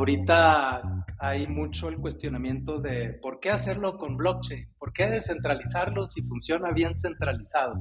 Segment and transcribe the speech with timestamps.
[0.00, 6.22] ahorita hay mucho el cuestionamiento de por qué hacerlo con blockchain, por qué descentralizarlo si
[6.22, 7.74] funciona bien centralizado.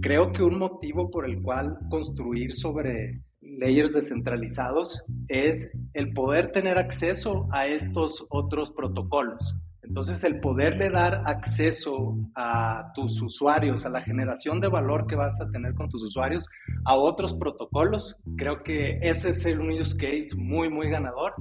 [0.00, 6.78] Creo que un motivo por el cual construir sobre layers descentralizados es el poder tener
[6.78, 9.58] acceso a estos otros protocolos.
[9.86, 15.40] Entonces, el poderle dar acceso a tus usuarios, a la generación de valor que vas
[15.40, 16.48] a tener con tus usuarios,
[16.84, 21.34] a otros protocolos, creo que ese es el use case muy, muy ganador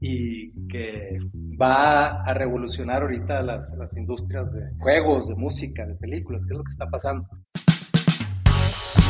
[0.00, 1.18] y que
[1.60, 6.58] va a revolucionar ahorita las, las industrias de juegos, de música, de películas, que es
[6.58, 7.26] lo que está pasando.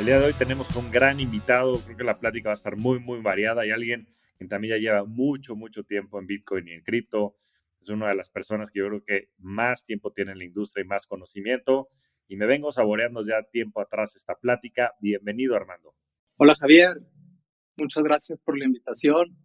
[0.00, 2.74] El día de hoy tenemos un gran invitado, creo que la plática va a estar
[2.74, 3.60] muy, muy variada.
[3.60, 7.36] Hay alguien que también ya lleva mucho, mucho tiempo en Bitcoin y en cripto.
[7.78, 10.84] Es una de las personas que yo creo que más tiempo tiene en la industria
[10.84, 11.90] y más conocimiento.
[12.28, 14.94] Y me vengo saboreando ya tiempo atrás esta plática.
[15.00, 15.94] Bienvenido, Armando.
[16.38, 17.02] Hola, Javier.
[17.76, 19.36] Muchas gracias por la invitación.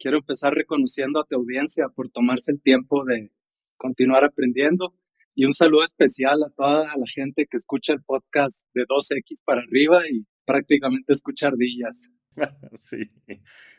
[0.00, 3.30] Quiero empezar reconociendo a tu audiencia por tomarse el tiempo de
[3.76, 4.96] continuar aprendiendo
[5.36, 9.60] y un saludo especial a toda la gente que escucha el podcast de 2X para
[9.60, 12.10] arriba y prácticamente escucha ardillas.
[12.72, 13.10] sí,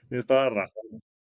[0.08, 0.83] tienes toda razón.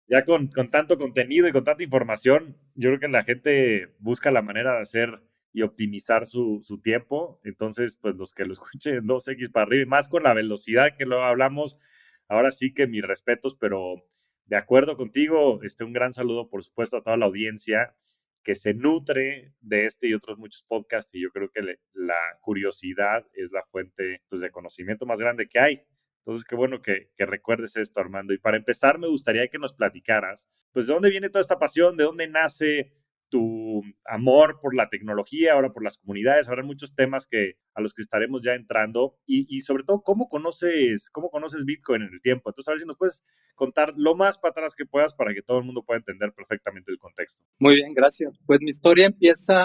[0.10, 4.30] Ya con, con, tanto contenido y con tanta información, yo creo que la gente busca
[4.30, 5.22] la manera de hacer
[5.54, 7.40] y optimizar su, su tiempo.
[7.46, 11.06] Entonces, pues los que lo escuchen 2X para arriba y más con la velocidad que
[11.06, 11.80] lo hablamos,
[12.28, 14.04] ahora sí que mis respetos, pero
[14.46, 17.96] de acuerdo contigo, este, un gran saludo, por supuesto, a toda la audiencia
[18.44, 23.26] que se nutre de este y otros muchos podcasts y yo creo que la curiosidad
[23.34, 25.84] es la fuente pues, de conocimiento más grande que hay.
[26.20, 28.34] Entonces, qué bueno que, que, recuerdes esto, Armando.
[28.34, 31.96] Y para empezar, me gustaría que nos platicaras, pues, de dónde viene toda esta pasión,
[31.96, 32.92] de dónde nace
[33.30, 37.94] tu amor por la tecnología, ahora por las comunidades, habrá muchos temas que, a los
[37.94, 42.50] que estaremos ya entrando y, sobre todo cómo conoces, cómo conoces Bitcoin en el tiempo.
[42.50, 43.24] Entonces, a ver si nos puedes
[43.56, 46.92] contar lo más para atrás que puedas para que todo el mundo pueda entender perfectamente
[46.92, 47.44] el contexto.
[47.60, 48.38] Muy bien, gracias.
[48.46, 49.56] Pues mi historia empieza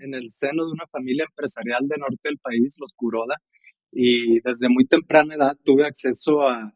[0.00, 3.36] en el seno de una familia empresarial del norte del país, los Kuroda,
[3.90, 6.74] y desde muy temprana edad tuve acceso a,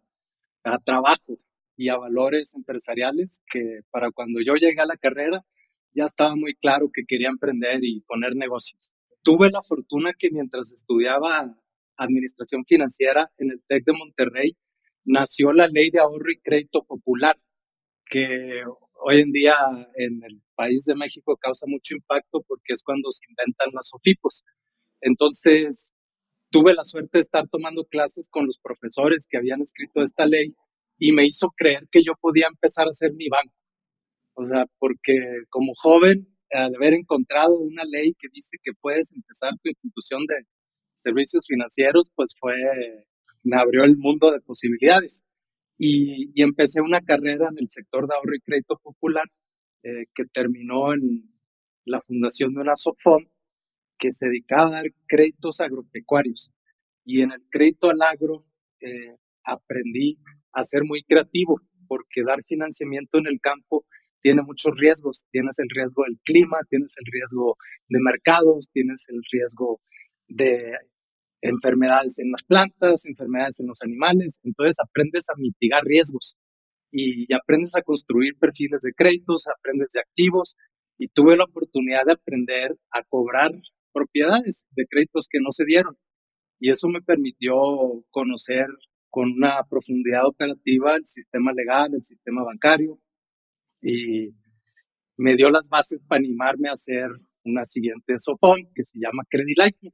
[0.64, 1.38] a trabajo
[1.76, 5.44] y a valores empresariales que para cuando yo llegué a la carrera,
[5.94, 8.94] ya estaba muy claro que quería emprender y poner negocios.
[9.22, 11.54] Tuve la fortuna que mientras estudiaba
[11.96, 14.56] administración financiera en el TEC de Monterrey,
[15.04, 17.38] nació la ley de ahorro y crédito popular,
[18.06, 18.62] que
[19.04, 19.54] hoy en día
[19.96, 24.44] en el país de México causa mucho impacto porque es cuando se inventan las OFIPOS.
[25.00, 25.94] Entonces,
[26.50, 30.54] tuve la suerte de estar tomando clases con los profesores que habían escrito esta ley
[30.98, 33.54] y me hizo creer que yo podía empezar a hacer mi banco.
[34.34, 35.14] O sea, porque
[35.50, 40.46] como joven, al haber encontrado una ley que dice que puedes empezar tu institución de
[40.96, 42.54] servicios financieros, pues fue,
[43.42, 45.24] me abrió el mundo de posibilidades.
[45.78, 49.24] Y, y empecé una carrera en el sector de ahorro y crédito popular
[49.82, 51.28] eh, que terminó en
[51.84, 53.24] la fundación de una SOFOM
[53.98, 56.52] que se dedicaba a dar créditos agropecuarios.
[57.04, 58.44] Y en el crédito al agro
[58.80, 60.18] eh, aprendí
[60.52, 63.84] a ser muy creativo, porque dar financiamiento en el campo
[64.22, 65.26] tiene muchos riesgos.
[65.30, 67.56] Tienes el riesgo del clima, tienes el riesgo
[67.88, 69.80] de mercados, tienes el riesgo
[70.28, 70.78] de
[71.42, 74.40] enfermedades en las plantas, enfermedades en los animales.
[74.44, 76.36] Entonces aprendes a mitigar riesgos
[76.92, 80.56] y aprendes a construir perfiles de créditos, aprendes de activos
[80.98, 83.50] y tuve la oportunidad de aprender a cobrar
[83.92, 85.96] propiedades de créditos que no se dieron.
[86.60, 87.54] Y eso me permitió
[88.10, 88.66] conocer
[89.10, 92.98] con una profundidad operativa el sistema legal, el sistema bancario,
[93.82, 94.34] y
[95.16, 97.10] me dio las bases para animarme a hacer
[97.44, 99.92] una siguiente sopón que se llama Credit Lightning.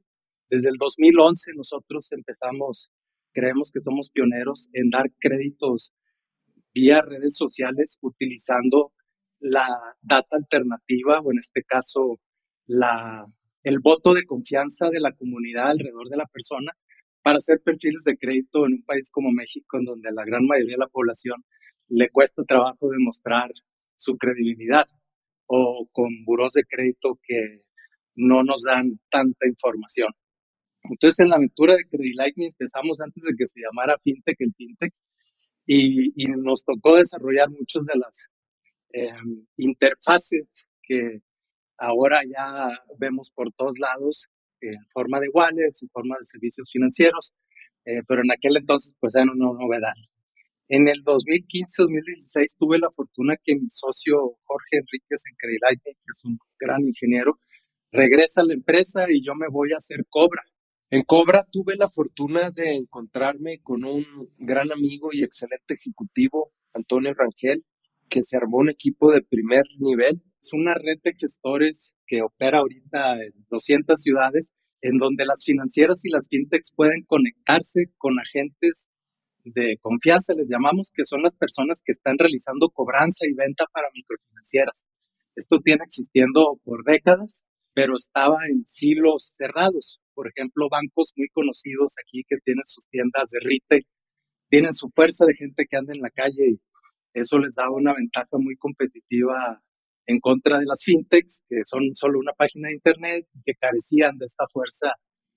[0.49, 2.91] Desde el 2011 nosotros empezamos,
[3.33, 5.93] creemos que somos pioneros en dar créditos
[6.73, 8.93] vía redes sociales utilizando
[9.39, 9.67] la
[10.01, 12.19] data alternativa o en este caso
[12.67, 13.25] la,
[13.63, 16.71] el voto de confianza de la comunidad alrededor de la persona
[17.23, 20.75] para hacer perfiles de crédito en un país como México, en donde la gran mayoría
[20.75, 21.43] de la población
[21.87, 23.51] le cuesta trabajo demostrar
[23.99, 24.87] su credibilidad
[25.47, 27.63] o con buros de crédito que
[28.15, 30.09] no nos dan tanta información.
[30.83, 34.53] Entonces, en la aventura de Credit Lightning empezamos antes de que se llamara FinTech, el
[34.55, 34.93] FinTech,
[35.67, 38.27] y, y nos tocó desarrollar muchas de las
[38.93, 41.19] em, interfaces que
[41.79, 42.69] Ahora ya
[42.99, 44.27] vemos por todos lados
[44.61, 47.33] en forma de wallets, en forma de servicios financieros,
[47.85, 49.93] eh, pero en aquel entonces pues era una novedad.
[50.71, 56.23] En el 2015-2016 tuve la fortuna que mi socio Jorge Enríquez en Credit que es
[56.23, 57.39] un gran ingeniero,
[57.91, 60.43] regresa a la empresa y yo me voy a hacer Cobra.
[60.91, 64.05] En Cobra tuve la fortuna de encontrarme con un
[64.37, 67.65] gran amigo y excelente ejecutivo, Antonio Rangel,
[68.07, 70.21] que se armó un equipo de primer nivel.
[70.39, 76.05] Es una red de gestores que opera ahorita en 200 ciudades, en donde las financieras
[76.05, 78.91] y las fintechs pueden conectarse con agentes
[79.43, 83.87] de confianza, les llamamos, que son las personas que están realizando cobranza y venta para
[83.93, 84.85] microfinancieras.
[85.35, 90.01] Esto tiene existiendo por décadas, pero estaba en silos cerrados.
[90.13, 93.85] Por ejemplo, bancos muy conocidos aquí que tienen sus tiendas de retail,
[94.49, 96.59] tienen su fuerza de gente que anda en la calle y
[97.13, 99.61] eso les daba una ventaja muy competitiva
[100.05, 104.17] en contra de las fintechs, que son solo una página de internet y que carecían
[104.17, 104.93] de esta fuerza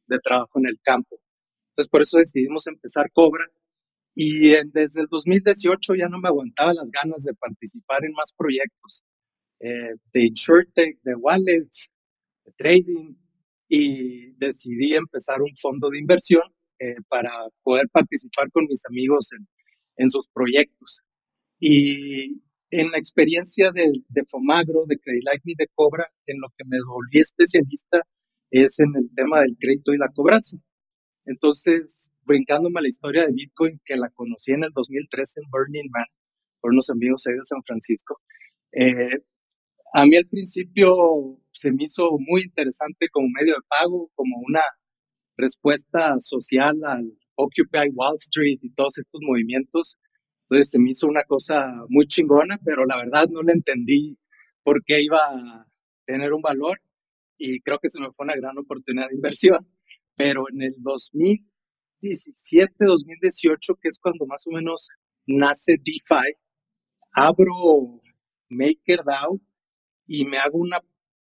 [0.07, 1.21] de trabajo en el campo.
[1.71, 3.47] Entonces, por eso decidimos empezar Cobra
[4.15, 9.05] y desde el 2018 ya no me aguantaba las ganas de participar en más proyectos
[9.61, 11.89] eh, de InsurTech, de wallets,
[12.45, 13.15] de trading,
[13.69, 16.43] y decidí empezar un fondo de inversión
[16.79, 17.31] eh, para
[17.63, 19.47] poder participar con mis amigos en,
[19.97, 21.03] en, sus proyectos.
[21.59, 26.49] Y en la experiencia de, de Fomagro, de Credit Life y de Cobra, en lo
[26.57, 28.03] que me volví especialista
[28.51, 30.59] es en el tema del crédito y la cobranza.
[31.25, 36.07] Entonces, brincándome la historia de Bitcoin, que la conocí en el 2013 en Burning Man,
[36.61, 38.21] por unos amigos ahí de San Francisco,
[38.73, 39.19] eh,
[39.95, 44.63] a mí al principio se me hizo muy interesante como medio de pago, como una
[45.37, 49.99] respuesta social al Occupy Wall Street y todos estos movimientos.
[50.49, 54.19] Entonces se me hizo una cosa muy chingona, pero la verdad no le entendí
[54.63, 55.67] por qué iba a
[56.07, 56.81] tener un valor
[57.37, 59.67] y creo que se me fue una gran oportunidad de inversión
[60.17, 60.75] pero en el
[62.03, 64.89] 2017, 2018, que es cuando más o menos
[65.27, 66.35] nace DeFi,
[67.13, 68.01] abro
[68.49, 69.41] MakerDAO
[70.07, 70.81] y me hago una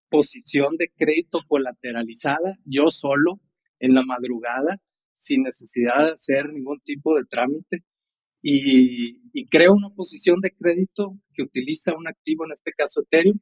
[0.09, 3.39] posición de crédito colateralizada yo solo
[3.79, 4.79] en la madrugada
[5.15, 7.83] sin necesidad de hacer ningún tipo de trámite.
[8.41, 13.39] Y, y, creo una posición de crédito que utiliza un activo, en este caso Ethereum,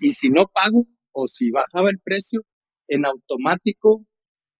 [0.00, 2.40] y si no pago o si bajaba el precio,
[2.88, 4.06] en automático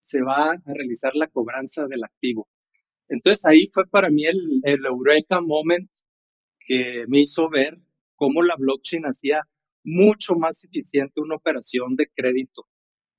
[0.02, 2.48] se va a realizar la cobranza del activo.
[3.08, 5.88] Entonces ahí fue para mí el, el Eureka Moment
[6.66, 7.78] que me hizo ver
[8.16, 9.42] cómo la blockchain hacía
[9.84, 12.66] mucho más eficiente una operación de crédito.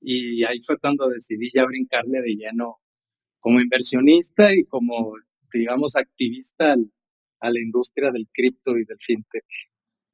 [0.00, 2.78] Y ahí fue cuando decidí ya brincarle de lleno
[3.40, 5.14] como inversionista y como,
[5.52, 6.74] digamos, activista
[7.40, 9.44] a la industria del cripto y del fintech,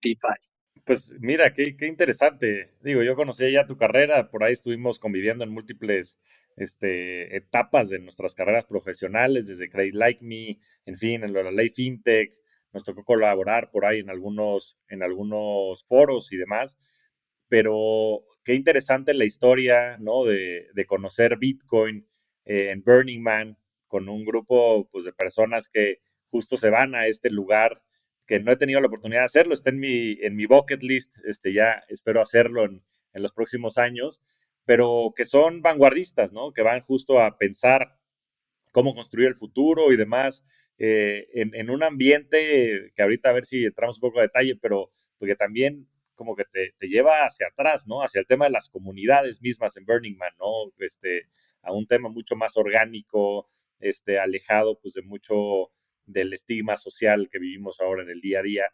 [0.03, 0.83] DeFi.
[0.85, 2.75] Pues mira, qué, qué interesante.
[2.81, 6.19] Digo, yo conocí ya tu carrera, por ahí estuvimos conviviendo en múltiples
[6.61, 11.71] este, etapas de nuestras carreras profesionales, desde Credit Like Me, en fin, en la ley
[11.71, 12.33] FinTech,
[12.73, 16.79] nos tocó colaborar por ahí en algunos, en algunos foros y demás,
[17.49, 20.25] pero qué interesante la historia, ¿no?
[20.25, 22.07] De, de conocer Bitcoin
[22.45, 23.59] eh, en Burning Man
[23.89, 25.99] con un grupo pues, de personas que
[26.31, 27.83] justo se van a este lugar
[28.27, 31.17] que no he tenido la oportunidad de hacerlo, está en mi, en mi bucket list,
[31.25, 34.23] este, ya espero hacerlo en, en los próximos años,
[34.71, 36.53] pero que son vanguardistas, ¿no?
[36.53, 37.97] Que van justo a pensar
[38.73, 40.47] cómo construir el futuro y demás,
[40.79, 44.93] eh, en, un ambiente que ahorita a ver si entramos un poco a detalle, pero
[45.19, 48.05] porque también como que te, te, lleva hacia atrás, ¿no?
[48.05, 50.73] Hacia el tema de las comunidades mismas en Burning Man, ¿no?
[50.79, 51.27] Este,
[51.63, 53.51] a un tema mucho más orgánico,
[53.81, 55.73] este, alejado pues de mucho
[56.07, 58.73] del estigma social que vivimos ahora en el día a día.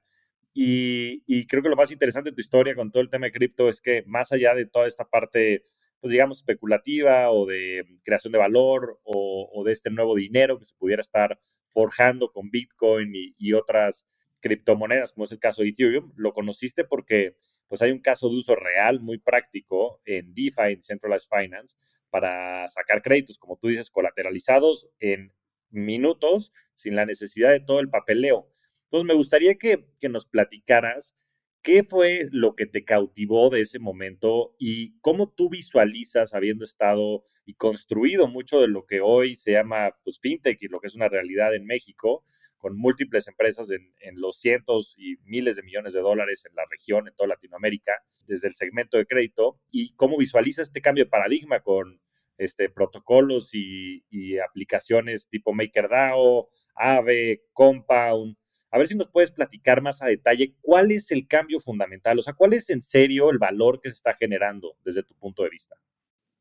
[0.59, 3.69] Y, creo que lo más interesante de tu historia con todo el tema de cripto
[3.69, 5.65] es que más allá de toda esta parte,
[6.01, 10.77] pues digamos, especulativa o de creación de valor o, de este nuevo dinero que se
[10.77, 11.39] pudiera estar
[11.71, 14.07] forjando con Bitcoin y, otras
[14.41, 17.37] criptomonedas, como es el caso de Ethereum, lo conociste porque
[17.69, 21.77] pues hay un caso de uso real muy práctico en DeFi, en Centralized Finance,
[22.11, 25.33] para sacar créditos, como tú dices, colateralizados en
[25.71, 28.49] minutos sin la necesidad de todo el papeleo.
[28.85, 31.17] Entonces, me gustaría que, nos platicaras
[31.67, 37.25] qué fue lo que te cautivó de ese momento y cómo tú visualizas, habiendo estado
[37.45, 40.95] y construido mucho de lo que hoy se llama pues, fintech y lo que es
[40.95, 42.25] una realidad en México,
[42.57, 47.09] con múltiples empresas en, los cientos y miles de millones de dólares en la región,
[47.09, 51.59] en toda Latinoamérica, desde el segmento de crédito, y cómo visualizas este cambio de paradigma
[51.63, 52.01] con
[52.39, 58.37] este, protocolos y, y aplicaciones tipo MakerDAO, Aave, Compound,
[58.71, 62.23] A ver si nos puedes platicar más a detalle cuál es el cambio fundamental, o
[62.23, 65.51] sea, cuál es en serio el valor que se está generando desde tu punto de
[65.51, 65.77] vista.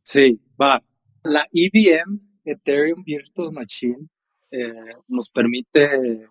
[0.03, 0.83] Sí, va.
[1.23, 4.07] La EVM, Ethereum Virtual Machine,
[4.51, 6.29] eh, nos permite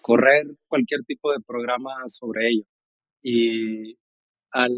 [0.00, 2.64] correr cualquier tipo de programa sobre ello.
[3.22, 3.96] Y
[4.50, 4.72] al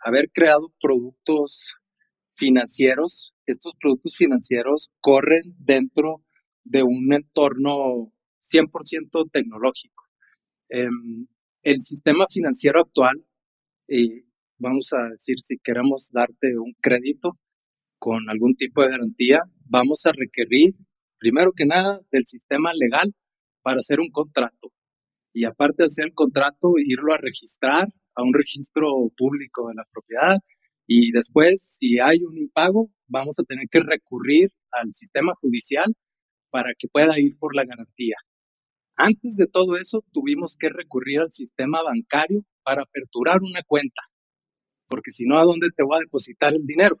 [0.00, 1.62] haber creado productos
[2.34, 6.24] financieros, estos productos financieros corren dentro
[6.64, 10.09] de un entorno 100% tecnológico.
[10.70, 11.26] Em,
[11.62, 13.22] el sistema financiero actual,
[13.88, 14.22] y
[14.58, 17.38] vamos a decir, si queremos darte un crédito
[17.98, 20.74] con algún tipo de garantía, vamos a requerir,
[21.18, 23.12] primero que nada, del sistema legal
[23.62, 24.72] para hacer un contrato.
[25.34, 29.84] Y aparte de hacer el contrato, irlo a registrar a un registro público de la
[29.92, 30.38] propiedad.
[30.86, 35.94] Y después, si hay un impago, vamos a tener que recurrir al sistema judicial
[36.50, 38.16] para que pueda ir por la garantía.
[39.02, 44.02] Antes de todo eso, tuvimos que recurrir al sistema bancario para aperturar una cuenta,
[44.88, 47.00] porque si no, ¿a dónde te voy a depositar el dinero?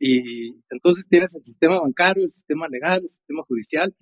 [0.00, 3.94] Y entonces tienes el sistema bancario, el sistema legal, el sistema judicial,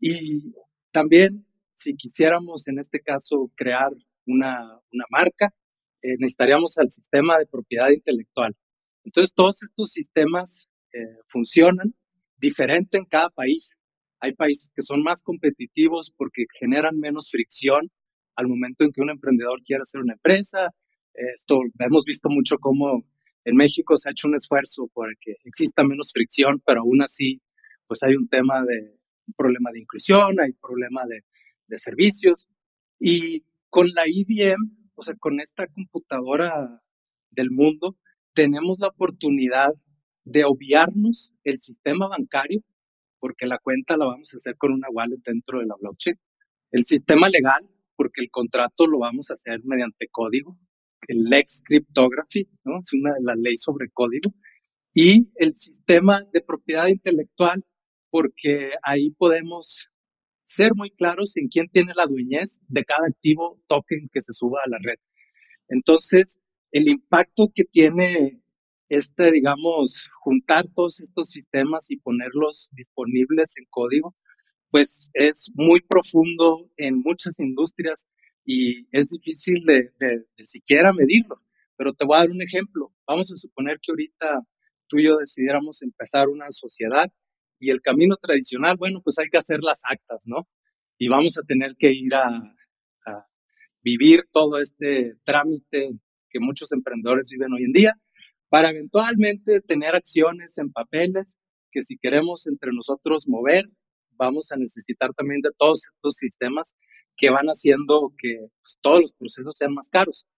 [0.00, 0.52] y
[0.90, 3.92] también si quisiéramos en este caso crear
[4.26, 5.54] una, marca,
[6.02, 8.56] eh, necesitaríamos el sistema de propiedad intelectual.
[9.04, 11.94] Entonces todos estos sistemas eh, funcionan
[12.36, 13.76] diferente en cada país.
[14.24, 17.90] Hay países que son más competitivos porque generan menos fricción
[18.36, 20.70] al momento en que un emprendedor quiere hacer una empresa.
[21.12, 23.04] Esto hemos visto mucho cómo
[23.44, 27.42] en México se ha hecho un esfuerzo para que exista menos fricción, pero aún así,
[27.86, 31.22] pues hay un tema de un problema de inclusión, hay problema de,
[31.66, 32.48] de servicios.
[32.98, 36.80] Y con la IBM, o sea, con esta computadora
[37.30, 37.98] del mundo,
[38.32, 39.74] tenemos la oportunidad
[40.24, 42.62] de obviarnos el sistema bancario
[43.24, 46.14] porque la cuenta la vamos a hacer con una wallet dentro de la blockchain.
[46.70, 47.66] El sistema legal,
[47.96, 50.58] porque el contrato lo vamos a hacer mediante código.
[51.08, 52.80] El Lex Cryptography, ¿no?
[52.80, 54.34] Es una de las leyes sobre código.
[54.92, 57.64] Y el sistema de propiedad intelectual,
[58.10, 59.88] porque ahí podemos
[60.42, 64.60] ser muy claros en quién tiene la dueñez de cada activo token que se suba
[64.62, 64.98] a la red.
[65.68, 68.43] Entonces, el impacto que tiene
[68.88, 74.14] este, digamos, juntar todos estos sistemas y ponerlos disponibles en código,
[74.70, 78.08] pues es muy profundo en muchas industrias
[78.44, 79.90] y es difícil de,
[80.38, 81.40] siquiera medirlo.
[81.76, 82.92] Pero te voy a dar un ejemplo.
[83.06, 84.40] Vamos a suponer que ahorita
[84.88, 87.10] tú y yo decidiéramos empezar una sociedad
[87.58, 90.46] y el camino tradicional, bueno, pues hay que hacer las actas, ¿no?
[90.98, 92.54] Y vamos a tener que ir a
[93.82, 95.90] vivir todo este trámite
[96.30, 97.94] que muchos emprendedores viven hoy en día
[98.54, 101.40] para eventualmente tener acciones en papeles
[101.72, 103.64] que si queremos entre nosotros mover,
[104.12, 106.76] vamos a necesitar también de todos estos sistemas
[107.16, 110.28] que van haciendo que pues, todos los procesos sean más caros.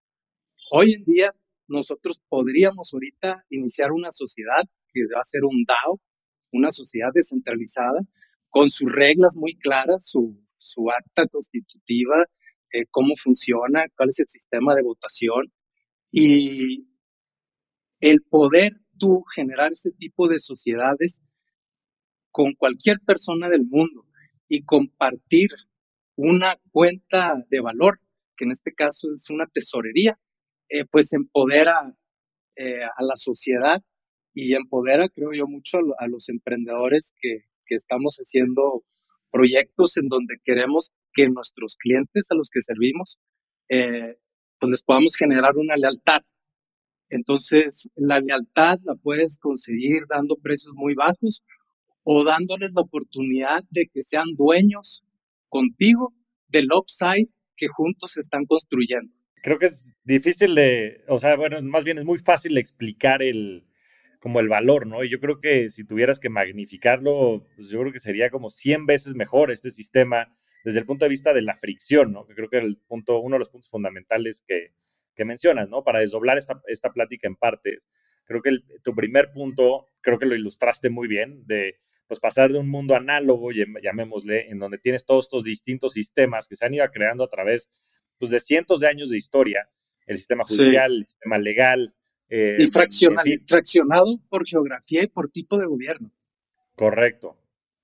[0.71, 1.31] Hoy en día
[1.67, 6.01] nosotros podríamos ahorita iniciar una sociedad que va a ser un DAO,
[6.51, 7.99] una sociedad descentralizada,
[8.49, 12.25] con sus reglas muy claras, su, su acta constitutiva,
[12.73, 15.53] eh, cómo funciona, cuál es el sistema de votación.
[16.09, 16.96] Y
[17.99, 21.23] el poder tú generar ese tipo de sociedades
[22.31, 24.05] con cualquier persona del mundo
[24.47, 25.49] y compartir
[26.15, 27.99] una cuenta de valor,
[28.35, 30.19] que en este caso es una tesorería,
[30.69, 31.95] eh, pues empodera
[32.55, 33.81] eh, a la sociedad
[34.33, 38.85] y empodera, creo yo, mucho a, los emprendedores que, estamos haciendo
[39.29, 43.19] proyectos en donde queremos que nuestros clientes a los que servimos,
[43.67, 44.15] eh,
[44.57, 46.21] pues les podamos generar una lealtad
[47.09, 51.43] entonces, la lealtad la puedes conseguir dando precios muy bajos
[52.03, 55.03] o dándoles la oportunidad de que sean dueños
[55.49, 56.13] contigo
[56.49, 59.13] del upside que juntos están construyendo.
[59.41, 63.65] Creo que es difícil de, o sea, bueno, más bien es muy fácil explicar el,
[64.19, 65.03] como el valor, ¿no?
[65.03, 68.85] Y yo creo que si tuvieras que magnificarlo, pues yo creo que sería como 100
[68.85, 70.27] veces mejor este sistema
[70.63, 72.25] desde el punto de vista de la fricción, ¿no?
[72.25, 74.71] Que creo que el punto, uno de los puntos fundamentales que,
[75.17, 75.83] que mencionas, ¿no?
[75.83, 77.89] Para desdoblar esta, esta plática en partes,
[78.25, 82.59] creo que tu primer punto, creo que lo ilustraste muy bien, de pues pasar de
[82.59, 86.87] un mundo análogo, llamémosle, en donde tienes todos estos distintos sistemas que se han ido
[86.89, 87.69] creando a través
[88.17, 89.67] pues, de cientos de años de historia,
[90.05, 91.93] el sistema judicial, el sistema legal.
[92.29, 96.11] Eh, y fraccionado por geografía y por tipo de gobierno.
[96.75, 97.37] Correcto.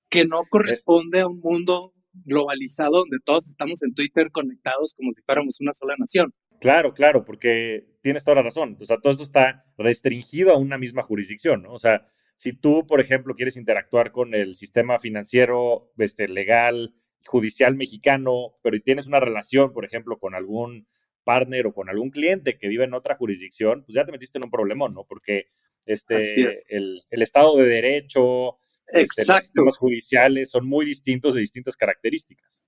[0.08, 1.92] Que no corresponde a un mundo
[2.24, 6.32] globalizado donde todos estamos en Twitter conectados como si fuéramos una sola nación.
[6.64, 8.78] Claro, claro, porque tienes toda la razón.
[8.80, 11.74] O sea, todo esto está restringido a una misma jurisdicción, ¿no?
[11.74, 12.06] O sea,
[12.36, 16.94] si tú, por ejemplo, quieres interactuar con el sistema financiero, este, legal,
[17.26, 20.88] judicial mexicano, pero tienes una relación, por ejemplo, con algún
[21.22, 24.44] partner o con algún cliente que vive en otra jurisdicción, pues ya te metiste en
[24.44, 25.04] un problemón, ¿no?
[25.04, 25.48] Porque
[25.84, 28.56] este, el, Estado de Derecho,
[28.86, 32.62] este, los sistemas judiciales son muy distintos de distintas características.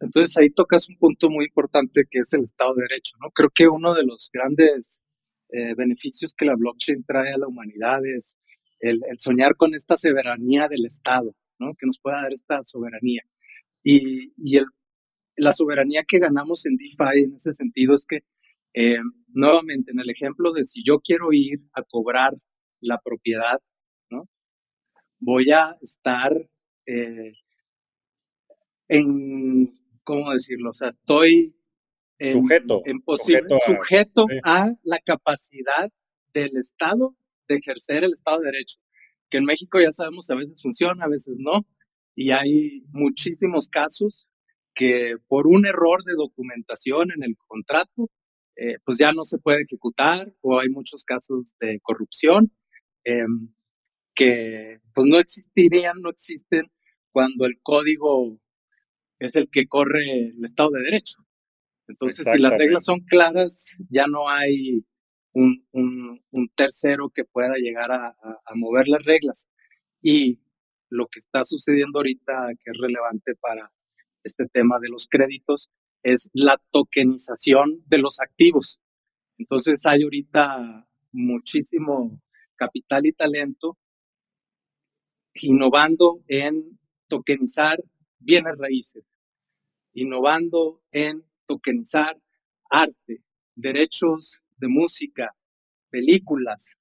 [0.00, 3.30] Entonces ahí tocas un punto muy importante que es el Estado de Derecho, ¿no?
[3.30, 5.02] Creo que uno de los grandes
[5.50, 8.36] eh, beneficios que la blockchain trae a la humanidad es
[8.80, 11.74] el, soñar con esta soberanía del Estado, ¿no?
[11.78, 13.22] Que nos pueda dar esta soberanía.
[13.82, 14.66] Y, y el,
[15.36, 18.20] la soberanía que ganamos en DeFi en ese sentido es que,
[18.74, 22.34] eh, nuevamente, en el ejemplo de si yo quiero ir a cobrar
[22.80, 23.60] la propiedad,
[24.10, 24.28] ¿no?
[25.18, 26.32] Voy a estar
[26.86, 27.32] eh,
[28.88, 29.72] en,
[30.10, 30.70] ¿cómo decirlo?
[30.70, 31.54] O sea, estoy
[32.18, 35.88] en, sujeto, en sujeto, a, sujeto a la capacidad
[36.34, 37.14] del Estado
[37.46, 38.78] de ejercer el Estado de Derecho,
[39.30, 41.64] que en México ya sabemos a veces funciona, a veces no,
[42.16, 44.26] y hay muchísimos casos
[44.74, 48.10] que por un error de documentación en el contrato,
[48.56, 52.50] eh, pues ya no se puede ejecutar o hay muchos casos de corrupción
[53.04, 53.54] em,
[54.14, 56.66] que pues no existirían, no existen
[57.12, 58.40] cuando el código
[59.20, 61.24] es el que corre el Estado de Derecho.
[61.86, 64.84] Entonces, si las reglas son claras, ya no hay
[65.32, 65.62] un,
[66.56, 69.48] tercero que pueda llegar a, a, mover las reglas.
[70.02, 70.40] Y
[70.88, 73.72] lo que está sucediendo ahorita, que es relevante para
[74.24, 75.70] este tema de los créditos,
[76.02, 78.80] es la tokenización de los activos.
[79.38, 82.20] Entonces, hay ahorita muchísimo
[82.56, 83.78] capital y talento
[85.34, 87.82] innovando en tokenizar
[88.20, 89.04] bienes raíces,
[89.92, 92.20] innovando en tokenizar
[92.70, 93.22] arte,
[93.56, 95.34] derechos de música,
[95.90, 96.76] películas,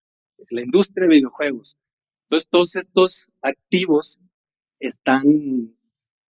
[0.50, 1.78] la industria de videojuegos.
[2.24, 4.20] Entonces, todos estos activos
[4.80, 5.24] están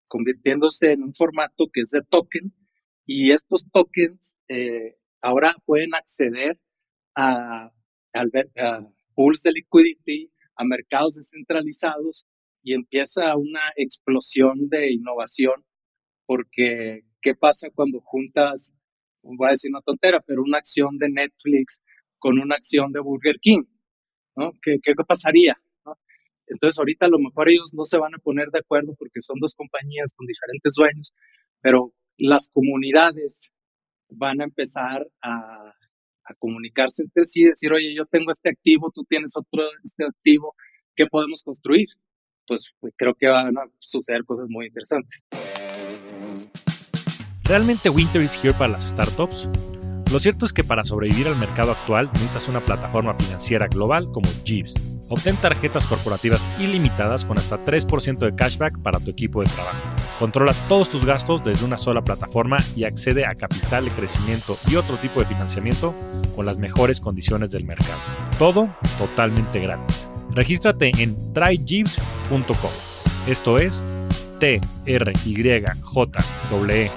[0.08, 2.52] convirtiéndose en un formato que es de token
[3.06, 6.60] y estos tokens eh, ahora pueden acceder
[7.16, 7.72] a,
[8.14, 12.26] a pools de liquidity, a mercados descentralizados
[12.70, 15.66] y empieza una explosión de innovación
[16.28, 18.76] porque ¿qué pasa cuando juntas,
[19.24, 21.82] voy a decir una tontera, pero una acción de Netflix
[22.20, 23.64] con una acción de Burger King?
[24.36, 24.52] ¿no?
[24.62, 25.60] ¿Qué, qué pasaría?
[26.46, 29.40] Entonces ahorita a lo mejor ellos no se van a poner de acuerdo porque son
[29.40, 31.12] dos compañías con diferentes dueños,
[31.62, 33.52] pero las comunidades
[34.10, 35.74] van a empezar a,
[36.38, 40.54] comunicarse entre sí, decir, oye, yo tengo este activo, tú tienes otro este activo,
[40.96, 41.88] ¿qué podemos construir?
[42.50, 45.26] Pues, creo que van a suceder cosas muy interesantes.
[47.44, 49.48] ¿Realmente Winter is here para las startups?
[50.12, 54.28] Lo cierto es que para sobrevivir al mercado actual necesitas una plataforma financiera global como
[54.44, 54.74] Jeeves.
[55.08, 59.80] Obtén tarjetas corporativas ilimitadas con hasta 3% de cashback para tu equipo de trabajo.
[60.20, 64.76] Controla todos tus gastos desde una sola plataforma y accede a capital de crecimiento y
[64.76, 65.96] otro tipo de financiamiento
[66.36, 68.00] con las mejores condiciones del mercado.
[68.38, 70.12] Todo totalmente gratis.
[70.34, 72.72] Regístrate en tryjeeves.com.
[73.28, 73.84] Esto es
[74.40, 76.20] t r y j
[76.52, 76.92] w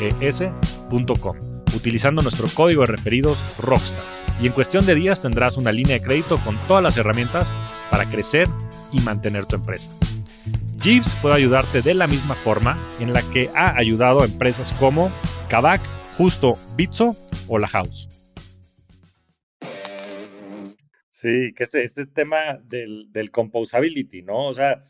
[0.00, 1.36] e s.com,
[1.76, 4.22] utilizando nuestro código de referidos Rockstars.
[4.40, 7.52] Y en cuestión de días tendrás una línea de crédito con todas las herramientas
[7.90, 8.48] para crecer
[8.92, 9.90] y mantener tu empresa.
[10.80, 15.10] Jeeves puede ayudarte de la misma forma en la que ha ayudado a empresas como
[15.48, 15.80] Kavak,
[16.18, 17.16] Justo, Bitso
[17.48, 18.08] o La House.
[21.24, 24.46] Sí, que este, este tema del, del composability, ¿no?
[24.46, 24.82] O sea,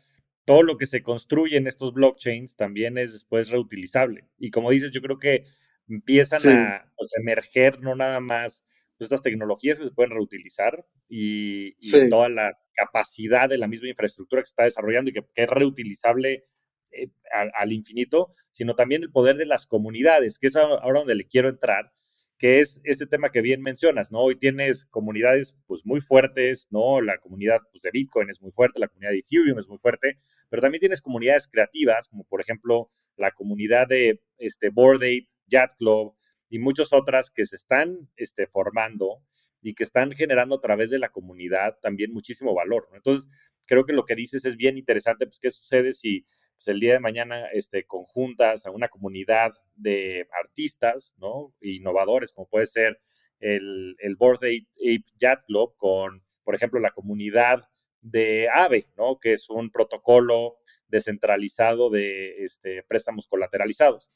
[0.43, 4.25] todo lo que se construye en estos blockchains también es después reutilizable.
[4.37, 5.45] Y como dices, yo creo que
[5.87, 8.65] empiezan a pues, emerger no nada más
[8.97, 11.71] pues, estas tecnologías que se pueden reutilizar y,
[12.09, 16.47] toda la capacidad de la misma infraestructura que se está desarrollando y que, es reutilizable
[16.91, 17.11] eh,
[17.53, 21.47] al, infinito, sino también el poder de las comunidades, que es ahora donde le quiero
[21.47, 21.93] entrar,
[22.37, 24.19] que es este tema que bien mencionas, ¿no?
[24.19, 26.99] Hoy tienes comunidades pues muy fuertes, ¿no?
[27.01, 30.17] La comunidad pues, de Bitcoin es muy fuerte, la comunidad de Ethereum es muy fuerte,
[30.49, 35.77] pero también tienes comunidades creativas, como por ejemplo la comunidad de este, Bored Ape, Yacht
[35.77, 36.15] Club
[36.49, 39.21] y muchas otras que se están este, formando
[39.61, 42.97] y que están generando a través de la comunidad también muchísimo valor, ¿no?
[42.97, 43.29] Entonces,
[43.65, 46.93] creo que lo que dices es bien interesante, pues, ¿qué sucede si pues, el día
[46.93, 51.53] de mañana este, conjuntas a una comunidad de artistas, ¿no?
[51.61, 52.99] Innovadores, como puede ser
[53.39, 57.63] el, el Board Ape, Yacht Club con, por ejemplo, la comunidad
[58.01, 59.19] de AVE, ¿no?
[59.19, 64.09] Que es un protocolo descentralizado de este, préstamos colateralizados.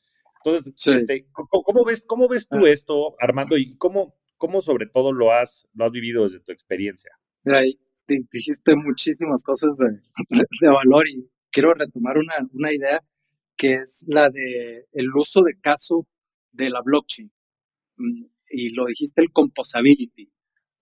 [0.44, 2.70] Entonces, este, ¿cómo, ves, ¿cómo ves tú ah.
[2.70, 3.58] esto, Armando?
[3.58, 7.12] Y cómo, cómo sobre todo lo has, lo has vivido desde tu experiencia?
[7.44, 7.62] Mira,
[8.08, 10.00] dijiste muchísimas cosas de,
[10.62, 13.02] de valor y quiero retomar una, una idea
[13.58, 16.08] que es la de el uso de caso
[16.52, 17.32] de la blockchain.
[17.98, 20.32] Mm, y lo dijiste, el composability.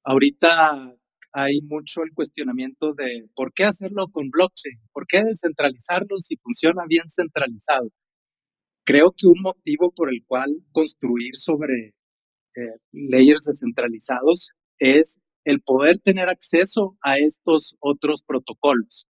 [0.04, 0.96] Ahorita
[1.34, 6.84] hay mucho el cuestionamiento de por qué hacerlo con blockchain, por qué descentralizarlo si funciona
[6.88, 7.92] bien centralizado.
[8.86, 11.94] Creo que un motivo por el cual construir sobre
[12.56, 19.08] eh, layers descentralizados es el poder tener acceso a estos otros protocolos.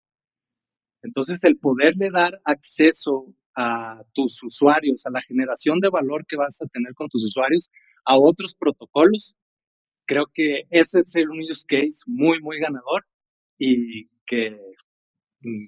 [1.05, 6.61] Entonces, el poderle dar acceso a tus usuarios, a la generación de valor que vas
[6.61, 7.71] a tener con tus usuarios,
[8.05, 9.35] a otros protocolos,
[10.05, 13.05] creo que ese es el use case muy, muy ganador
[13.57, 14.59] y que
[15.41, 15.67] mm,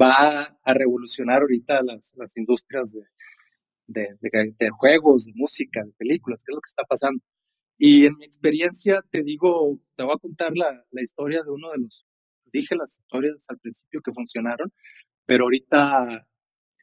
[0.00, 2.92] va a revolucionar ahorita las, las industrias
[3.86, 7.22] de, de, de, juegos, de música, de películas, que es lo que está pasando.
[7.78, 11.70] Y en mi experiencia, te digo, te voy a contar la, la historia de uno
[11.72, 12.06] de los,
[12.54, 14.72] dije las historias al principio que funcionaron,
[15.26, 16.26] pero ahorita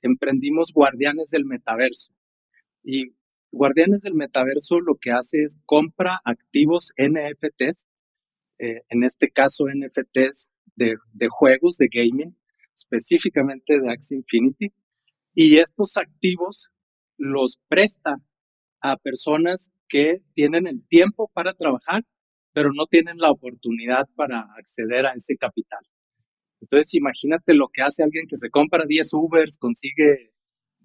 [0.02, 2.14] emprendimos Guardianes del Metaverso.
[2.84, 3.16] Y
[3.52, 7.88] Guardianes del Metaverso lo que hace es compra activos NFTs,
[8.60, 12.36] eh, en este caso NFTs de, de, juegos, de gaming,
[12.76, 14.74] específicamente de Axie Infinity,
[15.34, 16.70] y estos activos
[17.18, 18.18] los presta
[18.82, 22.04] a personas que tienen el tiempo para trabajar,
[22.54, 25.82] pero no tienen la oportunidad para acceder a ese capital.
[26.62, 30.32] Entonces, imagínate lo que hace alguien que se compra 10 Ubers, consigue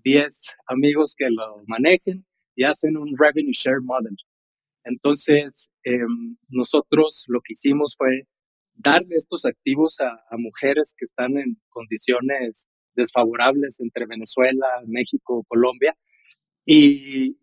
[0.04, 2.24] 10 amigos que lo manejen
[2.54, 4.16] y hacen un revenue share model.
[4.84, 8.26] Entonces, em, nosotros lo que hicimos fue
[8.74, 15.94] darle estos activos a, mujeres que están en condiciones desfavorables entre Venezuela, México, Colombia,
[16.64, 17.36] y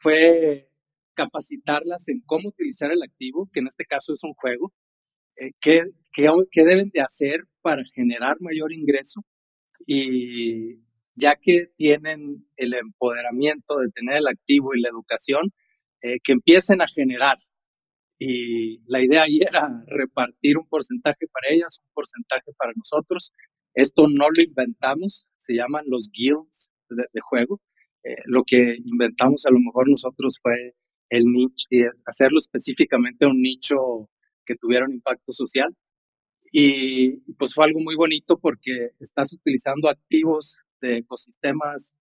[0.00, 0.69] fue
[1.14, 4.72] capacitarlas en cómo utilizar el activo, que en este caso es un juego,
[5.36, 9.22] eh, qué, qué, qué, deben de hacer para generar mayor ingreso
[9.86, 10.80] y
[11.14, 15.52] ya que tienen el empoderamiento de tener el activo y la educación,
[16.02, 17.38] eh, que empiecen a generar.
[18.18, 23.32] Y la idea ahí era repartir un porcentaje para ellas, un porcentaje para nosotros.
[23.74, 27.60] Esto no lo inventamos, se llaman los guilds de, de juego.
[28.02, 30.74] Eh, lo que inventamos a lo mejor nosotros fue
[31.10, 31.66] el nicho,
[32.06, 34.08] hacerlo específicamente un nicho
[34.46, 35.76] que tuviera un impacto social.
[36.52, 41.98] Y pues fue algo muy bonito porque estás utilizando activos de ecosistemas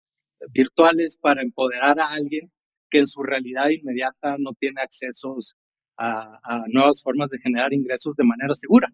[0.51, 2.51] virtuales para empoderar a alguien
[2.89, 5.55] que en su realidad inmediata no tiene accesos
[5.97, 8.87] a, a nuevas formas de generar ingresos de manera segura,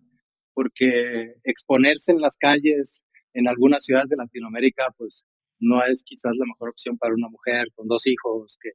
[0.54, 5.26] porque exponerse en las calles en algunas ciudades de Latinoamérica, pues
[5.60, 8.70] no es quizás la mejor opción para una mujer con dos hijos que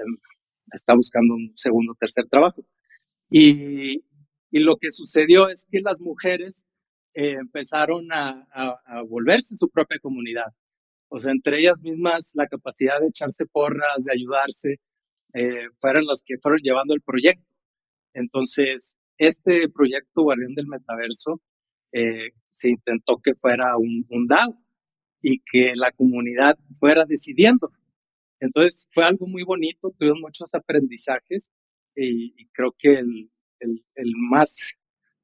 [0.00, 0.16] em,
[0.72, 2.64] está buscando un segundo o tercer trabajo.
[3.30, 4.04] Y,
[4.50, 6.66] y, lo que sucedió es que las mujeres
[7.14, 10.52] eh, empezaron a, a, volverse su propia comunidad.
[11.08, 14.80] O sea, entre ellas mismas la capacidad de echarse porras, de ayudarse,
[15.34, 17.46] eh, fueron las que fueron llevando el proyecto.
[18.14, 21.40] Entonces, este proyecto Guardián del Metaverso
[21.92, 24.58] eh, se intentó que fuera un, un DAO,
[25.22, 27.72] y que la comunidad fuera decidiendo.
[28.40, 31.52] Entonces fue algo muy bonito, tuvimos muchos aprendizajes
[31.94, 33.30] y, creo que el,
[34.30, 34.56] más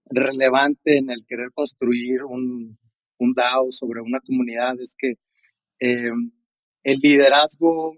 [0.07, 2.79] relevante en el querer construir un,
[3.19, 5.15] DAO sobre una comunidad es que
[5.79, 6.11] eh,
[6.83, 7.97] el liderazgo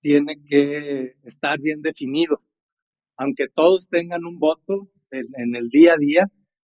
[0.00, 2.40] tiene que estar bien definido.
[3.16, 6.30] Aunque todos tengan un voto en, en el día a día,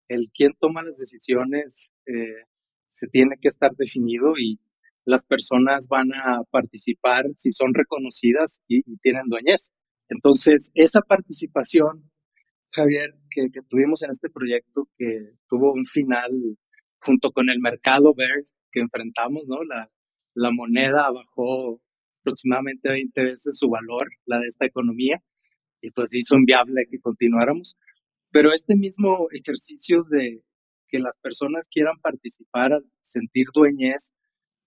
[0.09, 2.45] el quien toma las decisiones eh,
[2.91, 4.59] se tiene que estar definido y
[5.05, 9.73] las personas van a participar si son reconocidas y, tienen dueñez.
[10.09, 12.11] Entonces, esa participación,
[12.73, 16.31] Javier, que, tuvimos en este proyecto, que tuvo un final
[17.01, 19.65] junto con el mercado verde que enfrentamos, ¿no?
[19.65, 19.91] La,
[20.35, 21.81] la moneda bajó
[22.21, 25.23] aproximadamente 20 veces su valor, la de esta economía,
[25.81, 27.77] y pues hizo inviable que continuáramos.
[28.31, 30.43] Pero este mismo ejercicio de,
[30.91, 34.15] que las personas quieran participar, sentir dueñez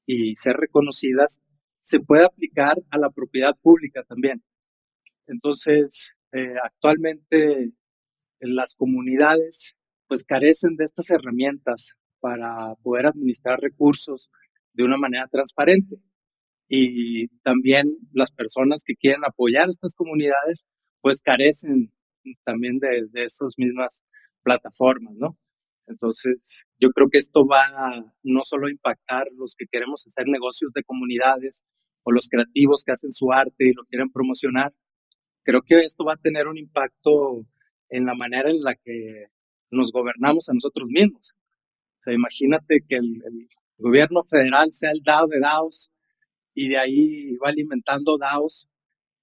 [0.06, 1.42] y ser reconocidas,
[1.82, 4.44] se puede aplicar a la propiedad pública también.
[5.28, 7.72] Entonces, eh, actualmente
[8.40, 9.76] las comunidades
[10.08, 14.30] pues carecen de estas herramientas para poder administrar recursos
[14.74, 15.98] de una manera transparente.
[16.68, 20.66] Y también las personas que quieren apoyar estas comunidades
[21.02, 21.92] pues carecen
[22.46, 24.06] también de, de esas mismas
[24.44, 25.38] plataformas, ¿no?
[25.88, 30.72] Entonces, yo creo que esto va a no solo impactar los que queremos hacer negocios
[30.74, 31.66] de comunidades
[32.04, 34.74] o los creativos que hacen su arte y lo quieren promocionar,
[35.44, 37.46] creo que esto va a tener un impacto
[37.90, 39.28] en la manera en la que
[39.72, 41.34] nos gobernamos a nosotros mismos.
[42.00, 43.22] O sea, imagínate que el,
[43.78, 45.92] gobierno federal sea el DAO de DAOs
[46.54, 48.70] y de ahí va alimentando DAOs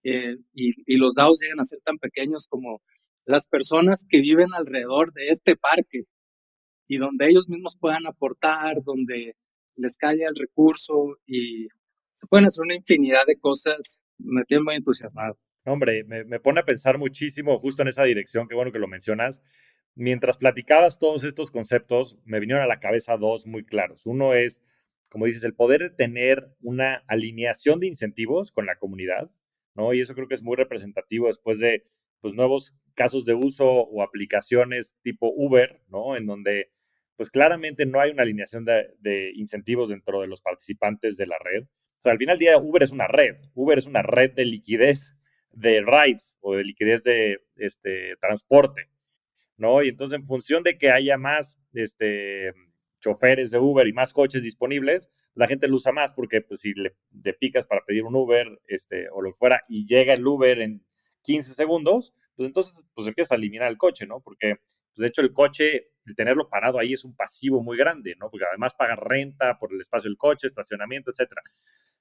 [0.03, 2.83] eh, y, los DAOs llegan a ser tan pequeños como
[3.27, 6.05] las personas que viven alrededor de este parque
[6.90, 9.37] y donde ellos mismos puedan aportar, donde
[9.76, 11.68] les caiga el recurso y
[12.14, 14.03] se pueden hacer una infinidad de cosas.
[14.18, 15.38] Me tiene muy entusiasmado.
[15.64, 18.88] Hombre, me, me pone a pensar muchísimo justo en esa dirección, qué bueno que lo
[18.88, 19.40] mencionas.
[19.94, 24.05] Mientras platicabas todos estos conceptos, me vinieron a la cabeza dos muy claros.
[24.05, 24.61] Uno es,
[25.11, 29.31] como dices, el poder tener una alineación de incentivos con la comunidad,
[29.76, 29.94] ¿no?
[29.94, 31.85] Y eso creo que es muy representativo después de
[32.20, 36.16] pues, nuevos casos de uso o aplicaciones tipo Uber, ¿no?
[36.16, 36.68] En donde,
[37.20, 41.64] pues claramente no hay una alineación de, incentivos dentro de los participantes de la red.
[41.64, 43.37] O sea, al final del día, Uber es una red.
[43.52, 45.18] Uber es una red de liquidez
[45.50, 48.88] de rides o de liquidez de este, transporte,
[49.59, 49.83] ¿no?
[49.83, 52.54] Y entonces, en función de que haya más este,
[53.00, 56.72] choferes de Uber y más coches disponibles, la gente lo usa más porque pues, si
[56.72, 56.94] le,
[57.35, 60.83] picas para pedir un Uber este, o lo que fuera y llega el Uber en
[61.24, 64.22] 15 segundos, pues entonces pues empieza a eliminar el coche, ¿no?
[64.22, 64.56] Porque
[64.94, 68.31] pues, de hecho el coche, el tenerlo parado ahí es un pasivo muy grande, ¿no?
[68.31, 71.42] Porque además paga renta por el espacio del coche, estacionamiento, etcétera.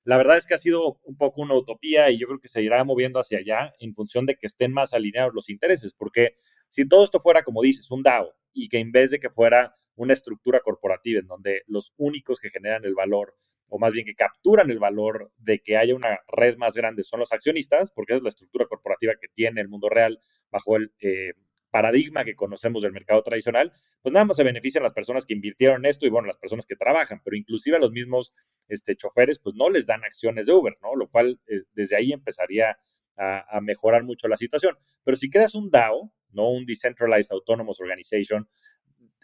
[0.06, 2.62] La verdad es que ha sido un poco una utopía y yo creo que se
[2.62, 6.38] irá moviendo hacia allá en función de que estén más alineados los intereses, porque
[6.70, 9.76] si todo esto fuera, como dices, un DAO y que en vez de que fuera
[9.96, 13.36] una estructura corporativa en donde los únicos que generan el valor
[13.68, 17.20] o más bien que capturan el valor de que haya una red más grande son
[17.20, 20.92] los accionistas, porque esa es la estructura corporativa que tiene el mundo real bajo el
[21.02, 21.34] eh,
[21.72, 25.86] paradigma que conocemos del mercado tradicional, pues nada más se benefician las personas que invirtieron
[25.86, 28.34] en esto y bueno, las personas que trabajan, pero inclusive a los mismos
[28.68, 30.96] este, choferes, pues no les dan acciones de Uber, ¿no?
[30.96, 32.78] Lo cual eh, desde ahí empezaría
[33.20, 34.78] a, mejorar mucho la situación.
[35.04, 36.52] Pero si creas un DAO, ¿no?
[36.52, 38.48] Un Decentralized Autonomous Organization,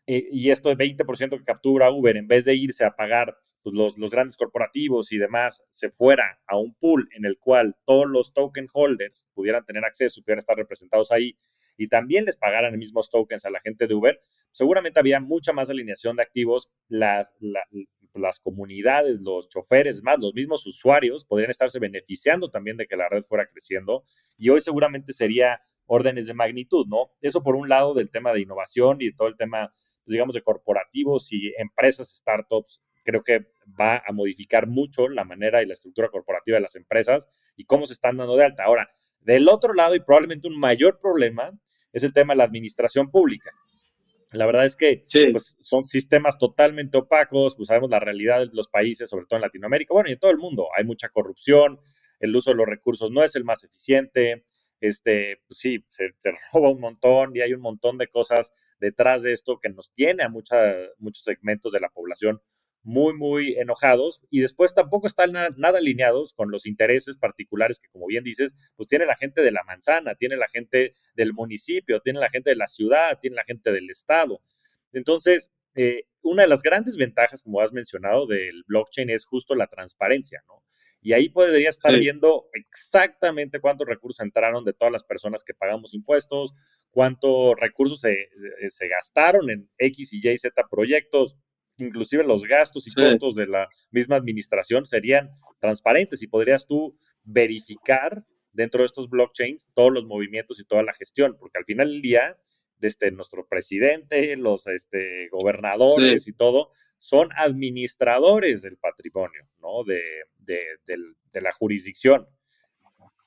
[0.06, 3.74] eh, y esto de 20% que captura Uber, en vez de irse a pagar pues,
[3.74, 8.06] los, los grandes corporativos y demás, se fuera a un pool en el cual todos
[8.08, 11.38] los token holders pudieran tener acceso, pudieran estar representados ahí,
[11.78, 14.20] y también les pagaran mismos tokens a la gente de Uber,
[14.52, 17.34] seguramente había mucha más alineación de activos, las,
[18.14, 23.10] las comunidades, los choferes, más los mismos usuarios podrían estarse beneficiando también de que la
[23.10, 24.04] red fuera creciendo
[24.38, 27.12] y hoy seguramente sería órdenes de magnitud, ¿no?
[27.22, 29.72] Eso por un lado del tema de innovación y todo el tema,
[30.04, 33.46] pues, digamos, de corporativos y empresas, startups, creo que
[33.80, 37.86] va a modificar mucho la manera y la estructura corporativa de las empresas y cómo
[37.86, 38.64] se están dando de alta.
[38.64, 41.52] Ahora, del otro lado, y probablemente un mayor problema,
[41.96, 43.52] es el tema de la administración pública.
[44.32, 48.68] La verdad es que pues, son sistemas totalmente opacos, pues sabemos la realidad de los
[48.68, 50.68] países, sobre todo en Latinoamérica, bueno, y en todo el mundo.
[50.78, 51.80] Hay mucha corrupción,
[52.20, 54.44] el uso de los recursos no es el más eficiente,
[54.82, 56.12] este, pues sí, se,
[56.54, 60.24] roba un montón y hay un montón de cosas detrás de esto que nos tiene
[60.24, 60.58] a mucha,
[60.98, 62.42] muchos segmentos de la población
[62.86, 68.06] muy, muy enojados y después tampoco están nada alineados con los intereses particulares que, como
[68.06, 72.20] bien dices, pues tiene la gente de la manzana, tiene la gente del municipio, tiene
[72.20, 74.40] la gente de la ciudad, tiene la gente del estado.
[74.94, 79.68] Entonces, eh, una de las grandes ventajas, como has mencionado, del blockchain es justo la
[79.68, 80.64] transparencia, ¿no?
[81.02, 85.94] Y ahí podría estar viendo exactamente cuántos recursos entraron de todas las personas que pagamos
[85.94, 86.54] impuestos,
[86.90, 88.30] cuántos recursos se,
[88.70, 91.36] se gastaron en X y Y, Z proyectos,
[91.78, 98.24] inclusive los gastos y costos de la misma administración serían transparentes y podrías tú verificar
[98.52, 102.02] dentro de estos blockchains todos los movimientos y toda la gestión, porque al final del
[102.02, 102.38] día,
[102.78, 109.84] desde nuestro presidente, los este, gobernadores y todo, son administradores del patrimonio, ¿no?
[109.84, 110.02] De,
[110.40, 112.26] de, la jurisdicción.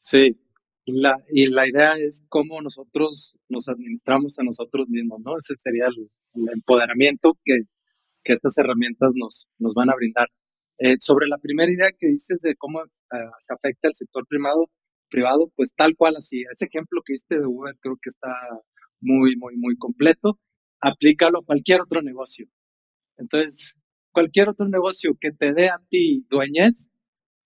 [0.00, 0.40] Sí,
[0.86, 5.36] y la, y la idea es cómo nosotros nos administramos a nosotros mismos, ¿no?
[5.38, 7.64] Ese sería el empoderamiento que,
[8.28, 10.28] que estas herramientas nos, nos van a brindar.
[10.78, 14.66] Eh, sobre la primera idea que dices de cómo eh, se afecta el sector privado,
[15.08, 16.42] privado, pues tal cual así.
[16.52, 18.28] Ese ejemplo que diste de Uber creo que está
[19.00, 20.38] muy, muy, muy completo.
[20.80, 22.46] Aplícalo a cualquier otro negocio.
[23.16, 23.74] Entonces,
[24.12, 26.90] cualquier otro negocio que te dé a ti dueñez,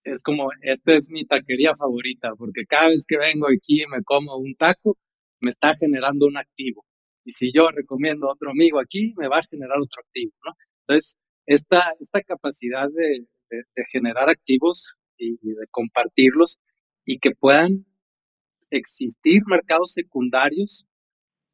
[0.02, 4.02] es como, esta es mi taquería favorita, porque cada vez que vengo aquí y me
[4.02, 4.98] como un taco,
[5.40, 6.84] me está generando un activo.
[7.24, 10.52] Y si yo recomiendo a otro amigo aquí, me va a generar otro activo, ¿no?
[10.86, 13.26] Entonces, esta, esta capacidad de,
[13.90, 16.58] generar activos y, de compartirlos
[17.04, 17.84] y que puedan
[18.70, 20.86] existir mercados secundarios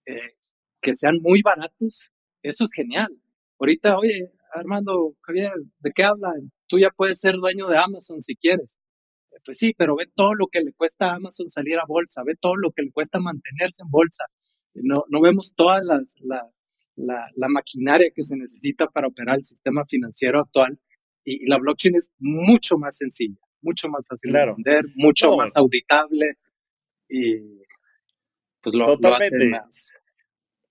[0.06, 0.36] eh,
[0.80, 2.10] que sean muy baratos,
[2.42, 3.08] eso es genial.
[3.58, 6.52] Ahorita, oye, Armando, Javier, ¿de qué hablan?
[6.68, 8.78] Tú ya puedes ser dueño de Amazon si quieres.
[9.44, 12.34] Pues sí, pero ve todo lo que le cuesta a Amazon salir a bolsa, ve
[12.40, 14.24] todo lo que le cuesta mantenerse en bolsa,
[14.74, 15.80] no, no vemos toda
[16.98, 20.78] la, la, maquinaria que se necesita para operar el sistema financiero actual
[21.24, 26.34] y, la blockchain es mucho más sencilla, mucho más fácil de vender, mucho más auditable
[27.08, 27.58] y
[28.60, 29.50] pues lo, Totalmente.
[29.50, 29.94] más.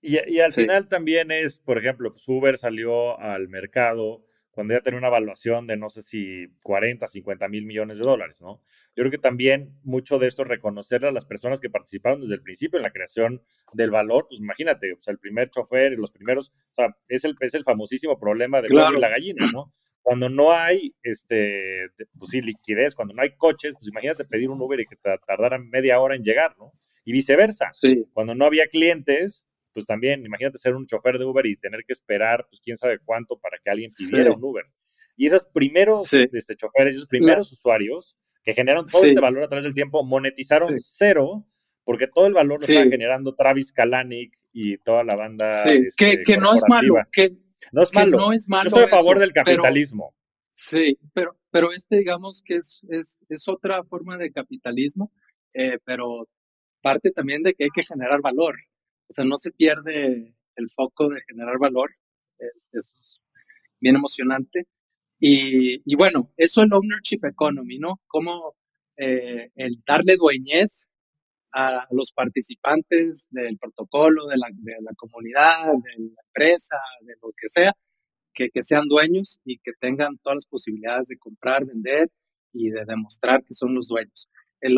[0.01, 4.26] Y, al final también es, por ejemplo, pues Uber salió al mercado
[4.57, 8.41] cuando ya tenía una evaluación de no sé si 40, 50 mil millones de dólares,
[8.41, 8.59] ¿no?
[8.95, 12.33] Yo creo que también mucho de esto es reconocer a las personas que participaron desde
[12.33, 13.43] el principio en la creación
[13.73, 17.35] del valor, pues imagínate, o sea, el primer chofer, los primeros, o sea, es el,
[17.39, 19.71] es el famosísimo problema del huevo y la gallina, ¿no?
[20.01, 24.59] Cuando no hay, este, pues sí, liquidez, cuando no hay coches, pues imagínate pedir un
[24.59, 24.95] Uber y que
[25.27, 26.71] tardaran media hora en llegar, ¿no?
[27.05, 27.69] Y viceversa.
[28.11, 29.45] Cuando no había clientes,
[29.77, 32.97] pues también, imagínate ser un chofer de Uber y tener que esperar, pues quién sabe
[32.97, 34.65] cuánto para que alguien pidiera un Uber.
[35.15, 39.65] Y esos primeros este, choferes, esos primeros usuarios que generaron todo este valor a través
[39.65, 41.45] del tiempo, monetizaron cero,
[41.83, 45.51] porque todo el valor lo estaba generando Travis Kalanick y toda la banda.
[45.65, 47.37] Este, que, no es malo, que
[47.71, 48.17] no es malo.
[48.17, 50.15] No es malo Yo estoy a favor del capitalismo.
[50.49, 55.11] sí, pero, pero este digamos que es, es, es otra forma de capitalismo,
[55.53, 56.27] eh, pero
[56.81, 58.55] parte también de que hay que generar valor.
[59.09, 61.89] O sea, no se pierde el foco de generar valor.
[62.39, 63.21] Es, es
[63.79, 64.65] bien emocionante.
[65.19, 67.99] Y, y, bueno, eso es el ownership economy, ¿no?
[68.07, 68.55] Como
[68.97, 70.87] eh, el darle dueñez
[71.53, 77.31] a los participantes del protocolo, de la, de la, comunidad, de la empresa, de lo
[77.35, 77.73] que sea,
[78.33, 82.09] que, que sean dueños y que tengan todas las posibilidades de comprar, vender
[82.53, 84.29] y de demostrar que son los dueños.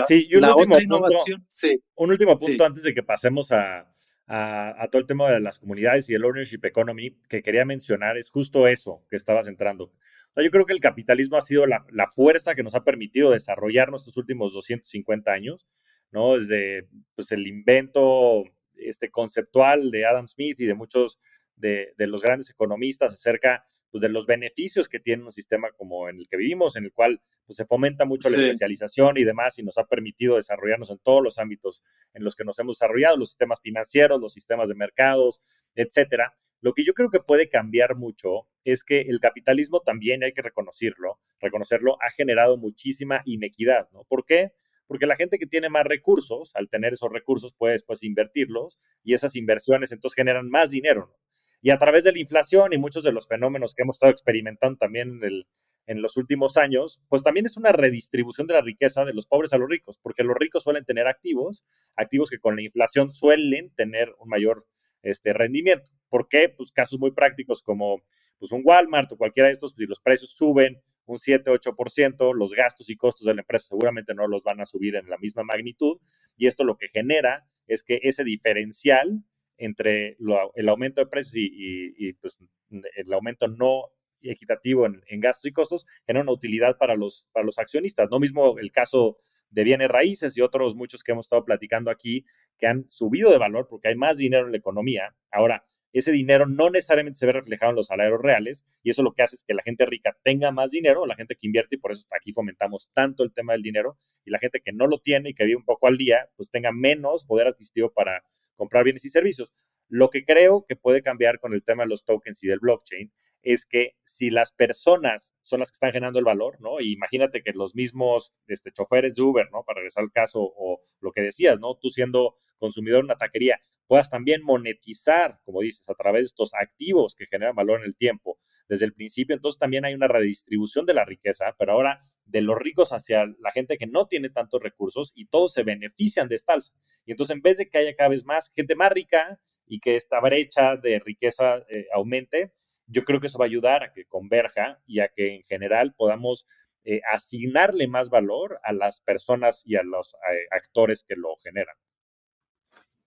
[0.08, 1.08] sí, y un último punto,
[1.48, 3.94] sí, un último punto antes de que pasemos a,
[4.32, 8.30] a, todo el tema de las comunidades y el ownership economy que quería mencionar es
[8.30, 9.92] justo eso que estabas entrando.
[10.36, 13.90] yo creo que el capitalismo ha sido la, la, fuerza que nos ha permitido desarrollar
[13.90, 15.68] nuestros últimos 250 años,
[16.12, 16.36] ¿no?
[16.36, 18.44] Desde pues, el invento
[18.76, 21.20] este, conceptual de Adam Smith y de muchos
[21.56, 26.10] de, de los grandes economistas acerca pues, de los beneficios que tiene un sistema como
[26.10, 29.58] en el que vivimos, en el cual pues, se fomenta mucho la especialización y demás,
[29.60, 33.18] y nos ha permitido desarrollarnos en todos los ámbitos en los que nos hemos desarrollado,
[33.18, 35.42] los sistemas financieros, los sistemas de mercados,
[35.76, 36.34] etcétera.
[36.62, 40.42] Lo que yo creo que puede cambiar mucho es que el capitalismo también, hay que
[40.42, 44.04] reconocerlo, reconocerlo, ha generado muchísima inequidad, ¿no?
[44.04, 44.52] ¿Por qué?
[44.86, 49.14] Porque la gente que tiene más recursos, al tener esos recursos, puede después invertirlos y
[49.14, 51.29] esas inversiones entonces generan más dinero, ¿no?
[51.62, 54.78] Y a través de la inflación y muchos de los fenómenos que hemos estado experimentando
[54.78, 55.44] también en,
[55.90, 59.54] en los últimos años, pues también es una redistribución de la riqueza de los pobres
[59.54, 63.72] a los ricos, porque los ricos suelen tener activos, activos que con la inflación suelen
[63.72, 64.66] tener un mayor
[65.02, 65.92] este, rendimiento.
[66.08, 66.50] ¿Por qué?
[66.50, 68.04] Pues casos muy prácticos como
[68.38, 72.36] pues, un Walmart o cualquiera de estos, pues, si los precios suben un 7, 8%,
[72.36, 75.18] los gastos y costos de la empresa seguramente no los van a subir en la
[75.18, 75.98] misma magnitud
[76.38, 79.24] y esto lo que genera es que ese diferencial
[79.60, 80.18] entre
[80.56, 83.92] el aumento de precios y, pues, el aumento no
[84.22, 88.10] equitativo en, gastos y costos genera una utilidad para los, para los accionistas.
[88.10, 89.18] No mismo el caso
[89.50, 92.26] de bienes raíces y otros muchos que hemos estado platicando aquí
[92.58, 95.16] que han subido de valor porque hay más dinero en la economía.
[95.32, 99.14] Ahora, ese dinero no necesariamente se ve reflejado en los salarios reales y eso lo
[99.14, 101.80] que hace es que la gente rica tenga más dinero, la gente que invierte y
[101.80, 105.00] por eso aquí fomentamos tanto el tema del dinero y la gente que no lo
[105.00, 108.24] tiene y que vive un poco al día, pues tenga menos poder adquisitivo para
[108.60, 109.52] comprar bienes y servicios.
[109.88, 113.12] Lo que creo que puede cambiar con el tema de los tokens y del blockchain
[113.42, 116.82] es que si las personas son las que están generando el valor, ¿no?
[116.82, 119.64] imagínate que los mismos este, choferes de Uber, ¿no?
[119.64, 121.76] Para regresar al caso o lo que decías, ¿no?
[121.76, 126.54] Tú siendo consumidor en una taquería, puedas también monetizar, como dices, a través de estos
[126.54, 128.38] activos que generan valor en el tiempo
[128.70, 129.36] desde el principio.
[129.36, 133.52] Entonces también hay una redistribución de la riqueza, pero ahora de los ricos hacia la
[133.52, 136.74] gente que no tiene tantos recursos y todos se benefician de esta alza.
[137.06, 139.96] Y entonces en vez de que haya cada vez más gente más rica y que
[139.96, 142.54] esta brecha de riqueza eh, aumente,
[142.86, 145.94] yo creo que eso va a ayudar a que converja y a que en general
[145.96, 146.48] podamos
[146.86, 151.76] eh, asignarle más valor a las personas y a los eh, actores que lo generan.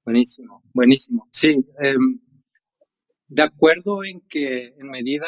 [0.05, 1.29] Buenísimo, buenísimo.
[1.31, 2.20] Sí, em,
[3.35, 5.26] de acuerdo en que en medida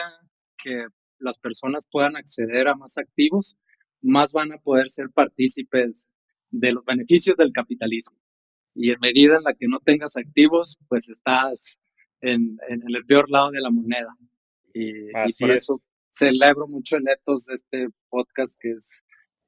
[0.62, 0.86] que
[1.18, 3.56] las personas puedan acceder a más activos,
[4.02, 6.12] más van a poder ser partícipes
[6.50, 8.16] de los beneficios del capitalismo.
[8.74, 11.80] Y en medida en la que no tengas activos, pues estás
[12.20, 14.14] en, en el peor lado de la moneda.
[14.74, 15.80] Y, por eso
[16.10, 19.00] celebro mucho el ethos de este podcast, que es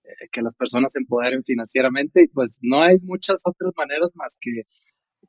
[0.04, 2.22] eh, que las personas se empoderen financieramente.
[2.22, 4.62] Y pues no hay muchas otras maneras más que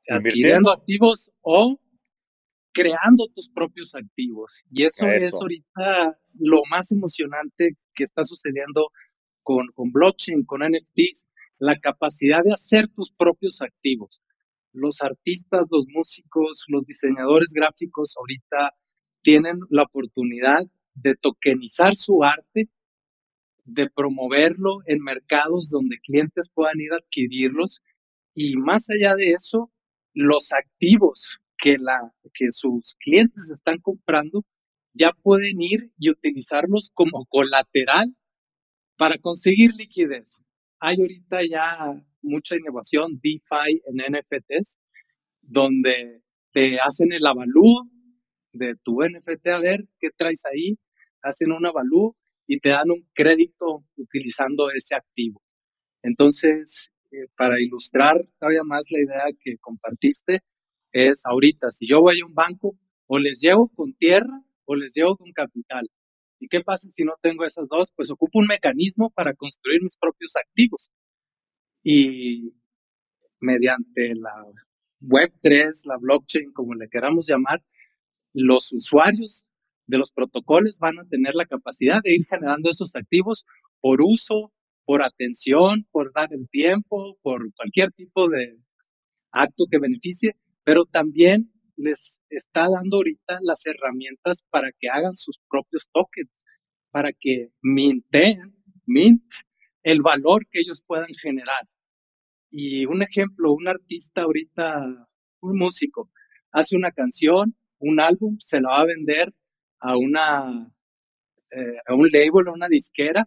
[0.07, 1.77] adquiriendo activos o
[2.77, 4.63] creando tus propios activos.
[4.71, 8.89] Y eso, es ahorita lo más emocionante que está sucediendo
[9.41, 14.21] con, con blockchain, con NFTs, la capacidad de hacer tus propios activos.
[14.73, 18.75] Los artistas, los músicos, los diseñadores gráficos ahorita
[19.23, 20.61] tienen la oportunidad
[20.93, 22.69] de tokenizar su arte,
[23.65, 27.81] de promoverlo en mercados donde clientes puedan ir a adquirirlos
[28.33, 29.71] y más allá de eso,
[30.13, 34.43] los activos que, la, que sus clientes están comprando
[34.93, 38.15] ya pueden ir y utilizarlos como colateral
[38.97, 40.43] para conseguir liquidez.
[40.79, 44.79] Hay ahorita ya mucha innovación DeFi en NFTs,
[45.41, 47.87] donde te hacen el avalúo
[48.53, 50.77] de tu NFT, a ver qué traes ahí,
[51.21, 52.15] hacen un avalúo
[52.47, 55.41] y te dan un crédito utilizando ese activo.
[56.01, 60.41] Entonces, eh, para ilustrar todavía más la idea que compartiste,
[60.91, 62.77] es ahorita, si yo voy a un banco,
[63.07, 65.89] o les llevo con tierra o les llevo con capital.
[66.39, 67.91] ¿Y qué pasa si no tengo esas dos?
[67.95, 70.91] Pues ocupo un mecanismo para construir mis propios activos.
[71.83, 72.53] Y
[73.39, 74.33] mediante la
[75.01, 77.63] Web3, la blockchain, como le queramos llamar,
[78.33, 79.47] los usuarios
[79.87, 83.45] de los protocolos van a tener la capacidad de ir generando esos activos
[83.79, 84.51] por uso,
[84.85, 88.57] por atención, por dar el tiempo, por cualquier tipo de
[89.31, 90.35] acto que beneficie,
[90.67, 96.43] pero también les está dando ahorita las herramientas para que hagan sus propios tokens,
[96.91, 98.53] para que minten,
[98.85, 99.23] mint
[99.81, 101.63] el valor que ellos puedan generar.
[102.51, 105.07] Y un ejemplo, un artista ahorita,
[105.39, 106.11] un músico,
[106.51, 109.33] hace una canción, un álbum, se la va a vender
[109.79, 110.69] a una
[111.49, 113.25] eh, a un label, a una disquera,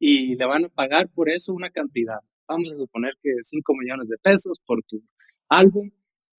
[0.00, 2.18] y le van a pagar por eso una cantidad.
[2.48, 5.00] Vamos a suponer que 5 millones de pesos por tu
[5.48, 5.88] álbum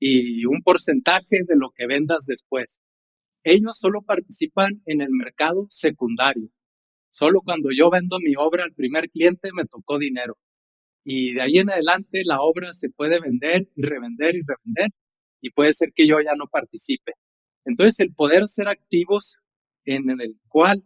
[0.05, 2.81] y un porcentaje de lo que vendas después.
[3.41, 6.49] Ellos solo participan en el mercado secundario.
[7.09, 10.37] Solo cuando yo vendo mi obra al primer cliente me tocó dinero.
[11.05, 14.89] Y de ahí en adelante la obra se puede vender y revender y revender
[15.39, 17.13] y puede ser que yo ya no participe.
[17.63, 19.37] Entonces el poder ser activos
[19.85, 20.83] en el cual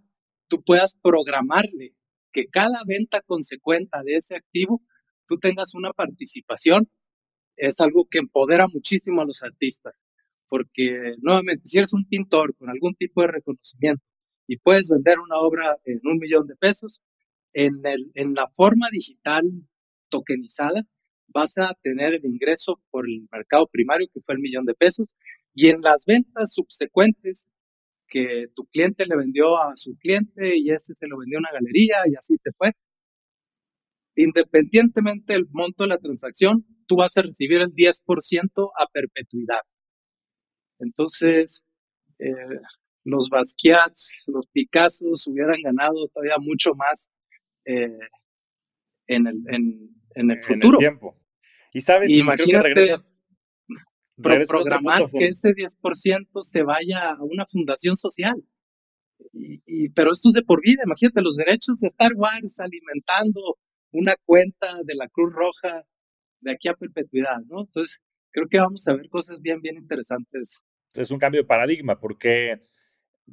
[0.47, 1.95] tú puedas programarle
[2.31, 4.83] que cada venta consecuente de ese activo
[5.27, 6.87] tú tengas una participación
[7.57, 10.01] es algo que empodera muchísimo a los artistas,
[10.47, 14.03] porque nuevamente si eres un pintor con algún tipo de reconocimiento
[14.47, 17.01] y puedes vender una obra en un millón de pesos,
[17.53, 19.43] en, el, en la forma digital
[20.09, 20.83] tokenizada,
[21.27, 25.17] vas a tener el ingreso por el mercado primario, que fue el millón de pesos,
[25.53, 27.51] y en las ventas subsecuentes
[28.07, 31.51] que tu cliente le vendió a su cliente y este se lo vendió a una
[31.51, 32.71] galería y así se fue.
[34.15, 39.61] Independientemente del monto de la transacción, tú vas a recibir el 10% a perpetuidad.
[40.79, 41.63] Entonces,
[42.19, 42.59] eh,
[43.03, 47.09] los Basquiats, los Picassos hubieran ganado todavía mucho más
[47.65, 47.97] eh,
[49.07, 50.77] en, el, en, en el futuro.
[50.77, 51.17] tiempo.
[51.73, 52.95] Y sabes, imagínate
[54.17, 58.43] programar que ese 10% se vaya a una fundación social.
[59.33, 63.57] Y, pero esto es de por vida, imagínate los derechos de Star Wars alimentando
[63.91, 65.83] una cuenta de la Cruz Roja
[66.41, 67.61] de aquí a perpetuidad, ¿no?
[67.61, 70.61] Entonces, creo que vamos a ver cosas bien, bien interesantes.
[70.93, 72.59] Es un cambio de paradigma porque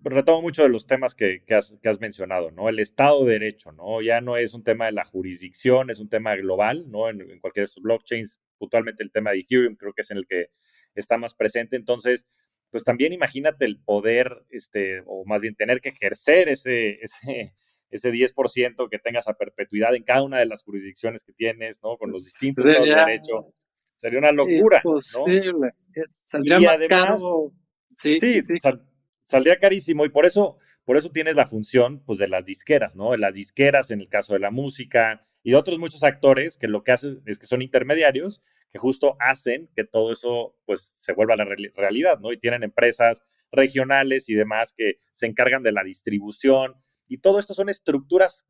[0.02, 2.68] retomo mucho de los temas que, que, has, mencionado, ¿no?
[2.68, 4.02] El Estado de Derecho, ¿no?
[4.02, 7.08] Ya no es un tema de la jurisdicción, es un tema global, ¿no?
[7.08, 10.18] En, en cualquiera de estos blockchains, puntualmente el tema de Ethereum creo que es en
[10.18, 10.48] el que
[10.94, 11.76] está más presente.
[11.76, 12.26] Entonces,
[12.70, 16.98] pues también imagínate el poder, este, o más bien tener que ejercer ese,
[17.94, 21.96] ese 10% que tengas a perpetuidad en cada una de las jurisdicciones que tienes, ¿no?
[21.96, 23.52] Con los distintos de derecho.
[23.94, 25.00] Sería una locura, ¿no?
[26.24, 27.52] Saldría más caro.
[27.94, 28.54] Sí, sí, sí,
[29.24, 33.12] saldría carísimo y por eso, por eso tienes la función, pues, de las disqueras, ¿no?
[33.12, 36.66] De las disqueras en el caso de la música y de otros muchos actores que
[36.66, 38.42] lo que hacen es que son intermediarios
[38.72, 42.32] que justo hacen que todo eso, pues, se vuelva a la realidad, ¿no?
[42.32, 43.22] Y tienen empresas
[43.52, 46.74] regionales y demás que se encargan de la distribución,
[47.06, 48.46] y todo esto son estructuras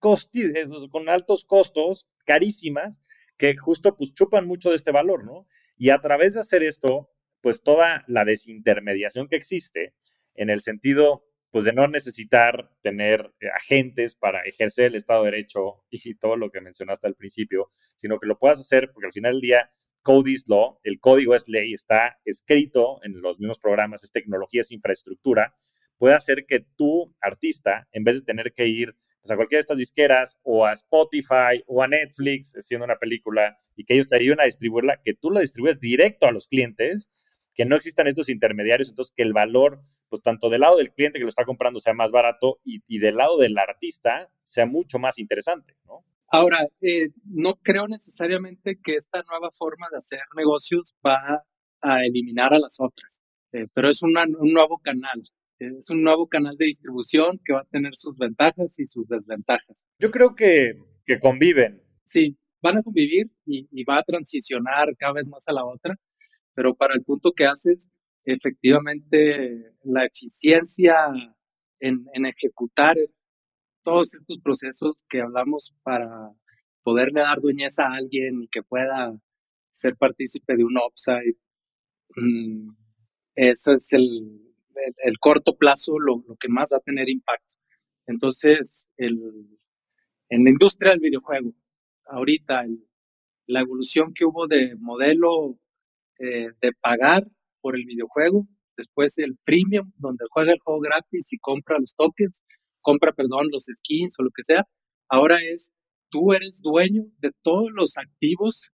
[0.00, 3.02] con altos costos, carísimas,
[3.36, 5.46] que justo pues chupan mucho de este valor, ¿no?
[5.76, 9.94] Y a través de hacer esto, pues toda la desintermediación que existe,
[10.34, 15.32] en el sentido pues de no necesitar tener eh, agentes para ejercer el Estado de
[15.32, 19.12] Derecho y todo lo que mencionaste al principio, sino que lo puedas hacer porque al
[19.12, 19.70] final del día
[20.02, 24.62] code is law, el código es ley, está escrito en los mismos programas, es tecnología,
[24.62, 25.54] es infraestructura,
[26.00, 29.60] puede hacer que tú, artista, en vez de tener que ir pues, a cualquiera de
[29.60, 34.16] estas disqueras o a Spotify o a Netflix haciendo una película y que ellos te
[34.16, 37.10] ayuden a distribuirla, que tú la distribuyes directo a los clientes,
[37.54, 41.18] que no existan estos intermediarios, entonces que el valor, pues tanto del lado del cliente
[41.18, 45.18] que lo está comprando sea más barato y, del lado del artista sea mucho más
[45.18, 45.76] interesante.
[46.28, 51.44] Ahora, eh, no creo necesariamente que esta nueva forma de hacer negocios va
[51.82, 53.22] a eliminar a las otras,
[53.52, 55.22] eh, pero es un nuevo canal
[55.60, 59.86] Es un nuevo canal de distribución que va a tener sus ventajas y sus desventajas.
[59.98, 60.72] Yo creo que,
[61.04, 61.82] que conviven.
[62.04, 65.96] Sí, van a convivir y, y, va a transicionar cada vez más a la otra,
[66.54, 67.90] pero para el punto que haces,
[68.24, 70.96] efectivamente la eficiencia
[71.78, 72.96] en, en ejecutar
[73.82, 76.08] todos estos procesos que hablamos para
[76.82, 79.14] poderle dar dueñez a alguien y que pueda
[79.72, 81.36] ser partícipe de un upside,
[82.16, 82.70] mm,
[83.34, 84.49] eso es el,
[85.04, 87.54] el, corto plazo lo, lo, que más va a tener impacto.
[88.06, 89.18] Entonces, el,
[90.28, 91.52] en la industria del videojuego,
[92.06, 92.64] ahorita
[93.46, 95.58] la evolución que hubo de modelo
[96.18, 97.22] eh, de pagar
[97.60, 98.46] por el videojuego,
[98.76, 102.44] después el premium, donde juega el juego gratis y compra los tokens,
[102.80, 104.66] compra, perdón, los skins o lo que sea,
[105.08, 105.72] ahora es
[106.10, 108.68] tú eres dueño de todos los activos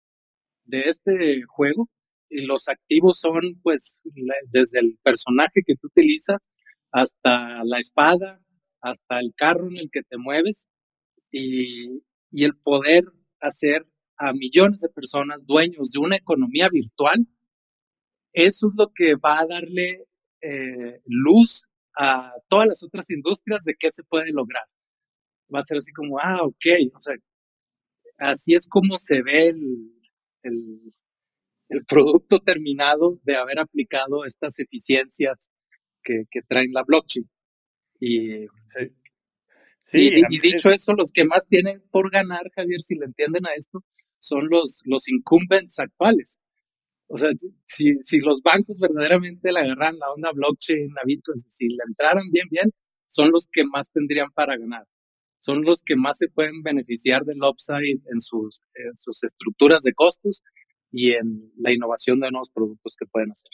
[0.65, 1.89] de este juego
[2.29, 4.01] y los activos son pues
[4.51, 6.49] desde el personaje que tú utilizas
[6.91, 8.41] hasta la espada,
[8.81, 10.69] hasta el carro en el que te mueves
[11.31, 12.01] y,
[12.31, 13.03] y el poder
[13.39, 13.85] hacer
[14.17, 17.27] a millones de personas dueños de una economía virtual,
[18.33, 20.05] eso es lo que va a darle
[20.41, 21.65] eh, luz
[21.97, 24.63] a todas las otras industrias de qué se puede lograr.
[25.53, 27.15] Va a ser así como, ah, ok, o sea,
[28.17, 29.91] así es como se ve el,
[30.43, 30.93] el,
[31.69, 35.51] el producto terminado de haber aplicado estas eficiencias
[36.03, 37.29] que, que traen la blockchain.
[37.99, 38.45] Y,
[39.81, 40.21] sí.
[40.29, 43.83] y, dicho eso, los que más tienen por ganar, Javier, si le entienden a esto,
[44.19, 46.39] son los, los incumbents actuales.
[47.07, 47.29] O sea,
[47.65, 52.29] si, si los bancos verdaderamente le agarran la onda blockchain, a Bitcoin, si le entraran
[52.31, 52.71] bien, bien,
[53.07, 54.85] son los que más tendrían para ganar.
[55.37, 59.93] Son los que más se pueden beneficiar del upside en sus, en sus estructuras de
[59.93, 60.41] costos
[60.95, 63.49] y en la innovación de nuevos productos que pueden hacer.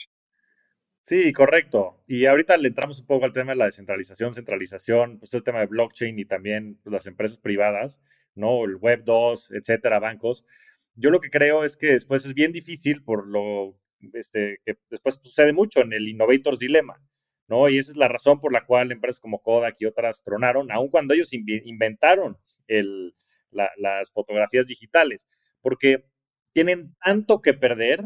[1.02, 2.00] Sí, correcto.
[2.06, 5.58] Y ahorita le entramos un poco al tema de la descentralización, centralización, pues el tema
[5.58, 8.00] de blockchain y también pues, las empresas privadas,
[8.36, 8.64] ¿no?
[8.64, 10.46] El Web 2, etcétera, bancos.
[10.94, 13.76] Yo lo que creo es que después es bien difícil por lo
[14.12, 17.02] este, que después sucede mucho en el Innovators Dilemma,
[17.48, 17.68] ¿no?
[17.68, 20.88] Y esa es la razón por la cual empresas como Kodak y otras tronaron, aun
[20.88, 22.38] cuando ellos inventaron
[22.68, 23.16] el,
[23.50, 25.26] las fotografías digitales,
[25.60, 26.04] porque
[26.52, 28.04] tienen tanto que perder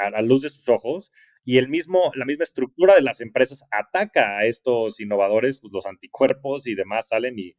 [0.00, 1.12] a la luz de sus ojos
[1.44, 5.86] y el mismo, la misma estructura de las empresas ataca a estos innovadores, pues los
[5.86, 7.56] anticuerpos y demás salen y,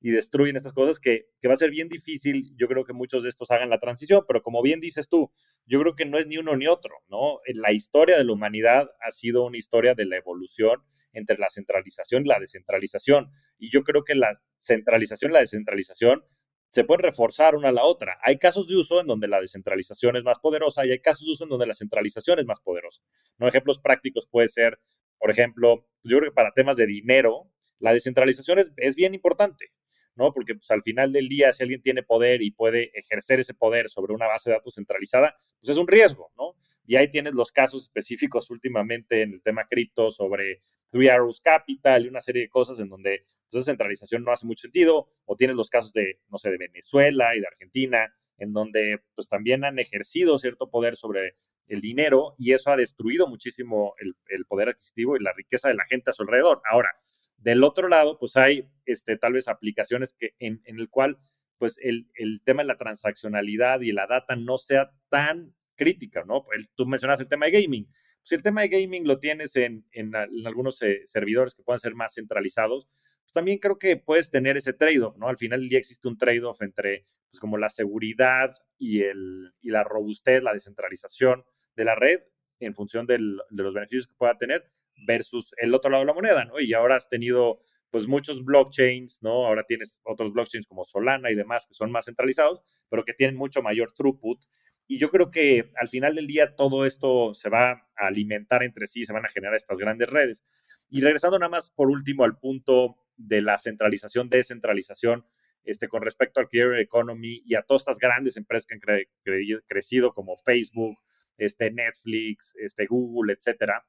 [0.00, 3.22] y destruyen estas cosas que, que, va a ser bien difícil, yo creo que muchos
[3.22, 5.30] de estos hagan la transición, pero como bien dices tú,
[5.66, 7.38] yo creo que no es ni uno ni otro, ¿no?
[7.54, 12.24] La historia de la humanidad ha sido una historia de la evolución entre la centralización
[12.24, 16.24] y la descentralización, y yo creo que la centralización y la descentralización
[16.70, 18.18] se pueden reforzar una a la otra.
[18.22, 21.32] Hay casos de uso en donde la descentralización es más poderosa y hay casos de
[21.32, 23.02] uso en donde la centralización es más poderosa.
[23.38, 23.48] ¿no?
[23.48, 24.78] Ejemplos prácticos puede ser,
[25.18, 29.72] por ejemplo, yo creo que para temas de dinero, la descentralización es, es bien importante,
[30.14, 30.32] ¿no?
[30.32, 33.88] Porque pues, al final del día, si alguien tiene poder y puede ejercer ese poder
[33.88, 36.54] sobre una base de datos centralizada, pues es un riesgo, ¿no?
[36.88, 42.02] Y ahí tienes los casos específicos últimamente en el tema cripto sobre Three Arrows Capital
[42.02, 45.36] y una serie de cosas en donde pues, esa centralización no hace mucho sentido, o
[45.36, 49.66] tienes los casos de, no sé, de Venezuela y de Argentina, en donde pues también
[49.66, 51.34] han ejercido cierto poder sobre
[51.66, 55.84] el dinero y eso ha destruido muchísimo el, poder adquisitivo y la riqueza de la
[55.84, 56.62] gente a su alrededor.
[56.70, 56.88] Ahora,
[57.36, 61.18] del otro lado, pues hay este, tal vez aplicaciones que, en, en el cual
[61.58, 66.42] pues el, el, tema de la transaccionalidad y la data no sea tan crítica, ¿no?
[66.52, 67.88] El, tú mencionas el tema de gaming.
[68.22, 71.94] Si el tema de gaming lo tienes en, en, algunos eh, servidores que puedan ser
[71.94, 72.88] más centralizados,
[73.22, 75.28] pues también creo que puedes tener ese trade-off, ¿no?
[75.28, 79.84] Al final día existe un trade-off entre, pues como la seguridad y, el, y la
[79.84, 82.20] robustez, la descentralización de la red
[82.60, 84.64] en función del, de los beneficios que pueda tener,
[85.06, 86.60] versus el otro lado de la moneda, ¿no?
[86.60, 87.60] Y ahora has tenido
[87.90, 89.46] pues muchos blockchains, ¿no?
[89.46, 93.36] Ahora tienes otros blockchains como Solana y demás que son más centralizados, pero que tienen
[93.36, 94.44] mucho mayor throughput.
[94.88, 98.88] Y yo creo que al final del día todo esto se va a alimentar entre
[98.88, 100.44] sí, se van a generar estas grandes redes.
[100.88, 105.24] Y regresando nada más por último al punto de la centralización, descentralización,
[105.62, 109.10] este, con respecto al Clear Economy y a todas estas grandes empresas que han cre
[109.22, 110.98] cre crecido como Facebook,
[111.36, 113.84] este, Netflix, este, Google, etcétera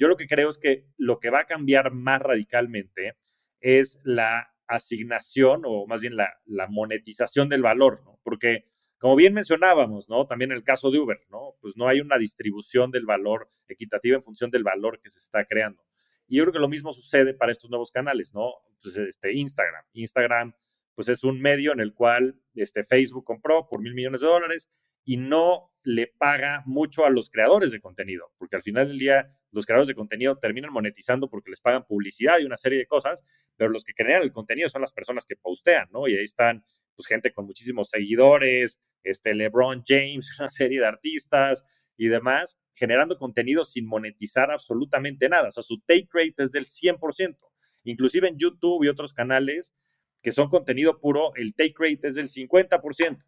[0.00, 3.16] yo lo que creo es que lo que va a cambiar más radicalmente
[3.60, 6.32] es la asignación o más bien la,
[6.70, 8.18] monetización del valor, ¿no?
[8.22, 8.64] Porque
[9.00, 10.26] como bien mencionábamos, ¿no?
[10.26, 11.56] También el caso de Uber, ¿no?
[11.62, 15.46] Pues no hay una distribución del valor equitativa en función del valor que se está
[15.46, 15.82] creando.
[16.28, 18.52] Y yo creo que lo mismo sucede para estos nuevos canales, ¿no?
[18.82, 19.82] Pues este Instagram.
[19.94, 20.54] Instagram,
[20.94, 24.70] pues es un medio en el cual este, Facebook compró por mil millones de dólares
[25.02, 29.34] y no le paga mucho a los creadores de contenido, porque al final del día
[29.50, 33.24] los creadores de contenido terminan monetizando porque les pagan publicidad y una serie de cosas,
[33.56, 36.06] pero los que crean el contenido son las personas que postean, ¿no?
[36.06, 36.62] Y ahí están
[37.00, 41.64] pues gente con muchísimos seguidores, este LeBron James, una serie de artistas
[41.96, 45.48] y demás, generando contenido sin monetizar absolutamente nada.
[45.48, 47.36] O sea, su take rate es del 100%.
[47.84, 49.74] Inclusive en YouTube y otros canales
[50.22, 53.24] que son contenido puro, el take rate es del 50%.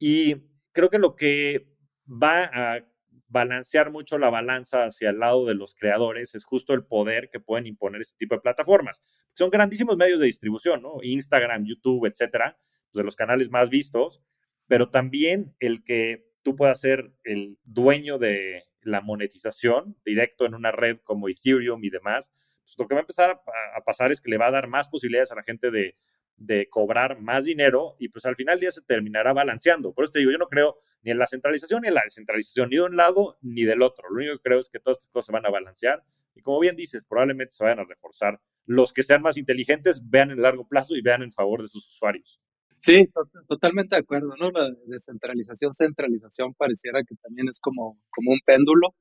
[0.00, 0.34] Y
[0.72, 1.68] creo que lo que
[2.08, 2.84] va a
[3.28, 7.40] balancear mucho la balanza hacia el lado de los creadores es justo el poder que
[7.40, 9.02] pueden imponer este tipo de plataformas.
[9.32, 10.98] Son grandísimos medios de distribución, ¿no?
[11.02, 12.56] Instagram, YouTube, etcétera,
[12.94, 14.22] pues, de los canales más vistos,
[14.66, 20.72] pero también el que tú puedas ser el dueño de la monetización directo en una
[20.72, 22.32] red como Ethereum y demás,
[22.62, 24.68] pues lo que va a empezar a, a pasar es que le va a dar
[24.68, 25.96] más posibilidades a la gente de
[26.36, 29.92] de cobrar más dinero y pues al final del día se terminará balanceando.
[29.92, 32.70] Por eso te digo, yo no creo ni en la centralización ni en la descentralización,
[32.70, 34.08] ni de un lado ni del otro.
[34.10, 36.02] Lo único que creo es que todas estas cosas se van a balancear
[36.34, 38.40] y como bien dices, probablemente se vayan a reforzar.
[38.66, 41.86] Los que sean más inteligentes vean en largo plazo y vean en favor de sus
[41.86, 42.40] usuarios.
[42.84, 43.06] Sí,
[43.48, 44.50] totalmente de acuerdo, ¿no?
[44.50, 48.94] La descentralización, centralización pareciera que también es como, como un péndulo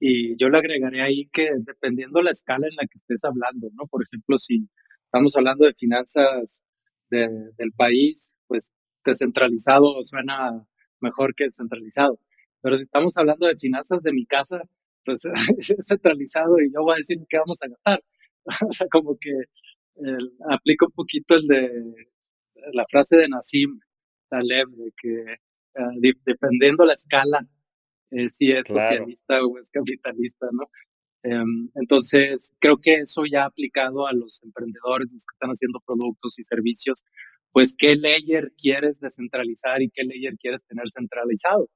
[0.00, 3.86] y yo le agregaría ahí que dependiendo la escala en la que estés hablando, ¿no?
[3.88, 4.68] Por ejemplo, si
[5.04, 6.64] estamos hablando de finanzas
[7.10, 8.72] del país, pues
[9.04, 10.66] descentralizado suena
[11.00, 12.18] mejor que descentralizado.
[12.62, 14.62] Pero si estamos hablando de finanzas de mi casa,
[15.04, 15.22] pues
[15.58, 18.02] es centralizado y yo voy a decir qué vamos a gastar.
[18.68, 19.30] o sea, como que
[20.50, 21.70] aplica un poquito el de
[22.72, 23.78] la frase de Nassim
[24.28, 25.36] Taleb, de que
[25.80, 27.46] uh, dependiendo la escala,
[28.10, 30.68] eh, si es socialista o es capitalista, ¿no?
[31.22, 36.38] Em, entonces, creo que eso ya aplicado a los emprendedores, los que están haciendo productos
[36.38, 37.04] y servicios,
[37.50, 41.68] pues qué layer quieres descentralizar y qué layer quieres tener centralizado.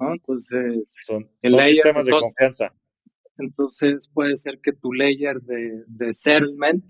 [0.00, 0.12] ¿no?
[0.14, 2.74] Entonces, son, el layer, sistemas de confianza.
[3.36, 6.84] Entonces, puede ser que tu layer de, de settlement,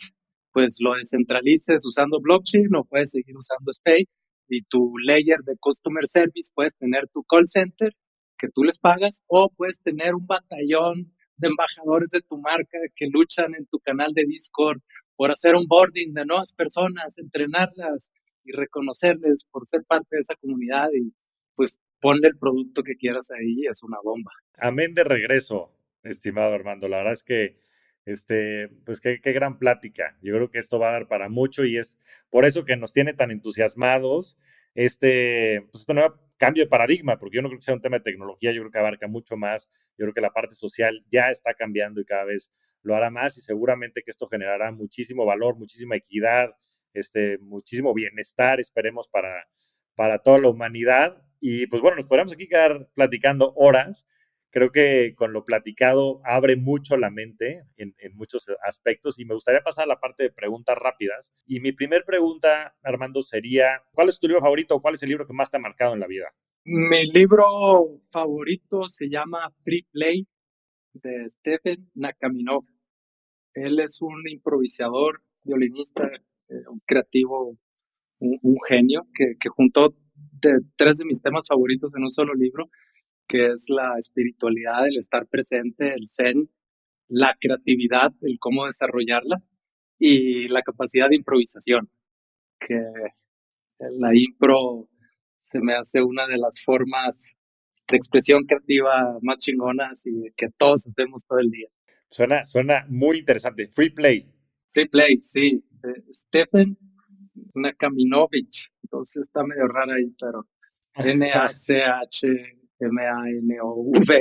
[0.55, 4.07] pues lo descentralices usando blockchain o puedes seguir usando SPAY
[4.49, 7.93] y tu layer de customer service puedes tener tu call center
[8.39, 13.09] que tú les pagas o puedes tener un batallón de embajadores de tu marca que
[13.13, 14.81] luchan en tu canal de Discord
[15.17, 18.13] por hacer un boarding de nuevas personas, entrenarlas
[18.45, 21.13] y reconocerles por ser parte de esa comunidad y
[21.57, 24.31] pues ponle el producto que quieras ahí, es una bomba.
[24.59, 25.73] Amén de regreso,
[26.05, 26.87] estimado Armando.
[26.87, 27.57] La verdad es que,
[28.07, 30.17] este, pues qué, qué gran plática.
[30.23, 31.99] Yo creo que esto va a dar para mucho y es
[32.31, 34.39] por eso que nos tiene tan entusiasmados
[34.75, 37.99] este, pues este nuevo cambio de paradigma, porque yo no creo que sea un tema
[37.99, 41.31] de tecnología, yo creo que abarca mucho más, yo creo que la parte social ya
[41.31, 42.51] está cambiando y cada vez
[42.83, 46.51] lo hará más y seguramente que esto generará muchísimo valor, muchísima equidad,
[46.93, 49.49] este, muchísimo bienestar, esperemos, para,
[49.95, 51.23] para toda la humanidad.
[51.41, 54.07] Y pues bueno, nos podríamos aquí quedar platicando horas,
[54.55, 59.63] creo que con lo platicado abre mucho la mente en, muchos aspectos y me gustaría
[59.63, 61.33] pasar a la parte de preguntas rápidas.
[61.45, 65.09] Y mi primer pregunta, Armando, sería, ¿cuál es tu libro favorito o cuál es el
[65.09, 66.33] libro que más te ha marcado en la vida?
[66.65, 70.29] Mi libro favorito se llama Free Play
[70.93, 72.65] de Stephen Nakaminov.
[73.55, 77.59] Él es un improvisador, violinista, eh, un creativo,
[78.21, 82.71] un, genio que, que juntó de, tres de mis temas favoritos en un solo libro
[83.27, 86.49] que es la espiritualidad, el estar presente, el zen,
[87.09, 89.43] la creatividad, el cómo desarrollarla
[89.99, 91.89] y la capacidad de improvisación,
[92.59, 92.81] que
[93.79, 94.89] la impro
[95.43, 97.37] se me hace una de las formas
[97.89, 101.69] de expresión creativa más chingonas y que todos hacemos todo el día.
[102.11, 103.69] Suena, suena muy interesante.
[103.69, 104.33] Free Play.
[104.73, 105.63] Free Play, sí.
[106.13, 106.79] Stephen
[107.55, 108.71] Nakaminovich.
[108.83, 110.47] Entonces está medio rara ahí, pero
[110.95, 114.19] N-A-C-H M-A-N-O-V-I-T-S-H.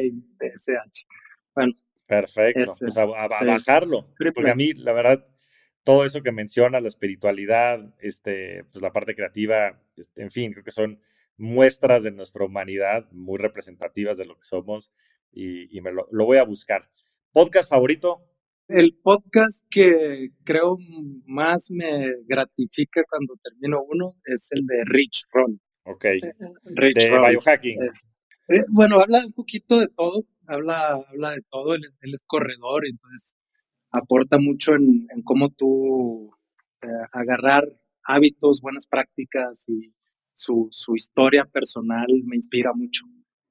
[1.56, 1.74] Bueno.
[2.06, 2.72] Perfecto.
[2.80, 4.08] pues a, bajarlo.
[4.36, 5.26] Porque a mí, la verdad,
[5.84, 10.64] todo eso que menciona, la espiritualidad, este, pues la parte creativa, este, en fin, creo
[10.64, 11.00] que son
[11.38, 14.92] muestras de nuestra humanidad muy representativas de lo que somos
[15.32, 16.90] y, me lo, lo, voy a buscar.
[17.32, 18.22] ¿Podcast favorito?
[18.68, 20.78] El podcast que creo
[21.26, 25.60] más me gratifica cuando termino uno es el de Rich Ron.
[25.86, 26.06] Ok.
[26.06, 26.34] Eh, eh,
[26.64, 27.80] Rich de biohacking.
[28.50, 32.24] Eh, bueno, habla un poquito de todo, habla, habla de todo, él es, él es
[32.28, 33.36] corredor, entonces
[33.92, 36.32] aporta mucho en, cómo tú
[36.82, 37.66] eh, agarrar
[38.04, 39.94] hábitos, buenas prácticas y
[40.34, 43.06] su, su, historia personal me inspira mucho.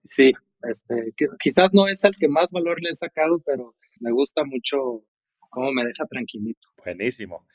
[0.04, 0.32] Sí,
[0.68, 5.04] este, quizás no es el que más valor le he sacado, pero me gusta mucho
[5.48, 6.68] cómo me deja tranquilito.
[6.84, 7.46] Buenísimo.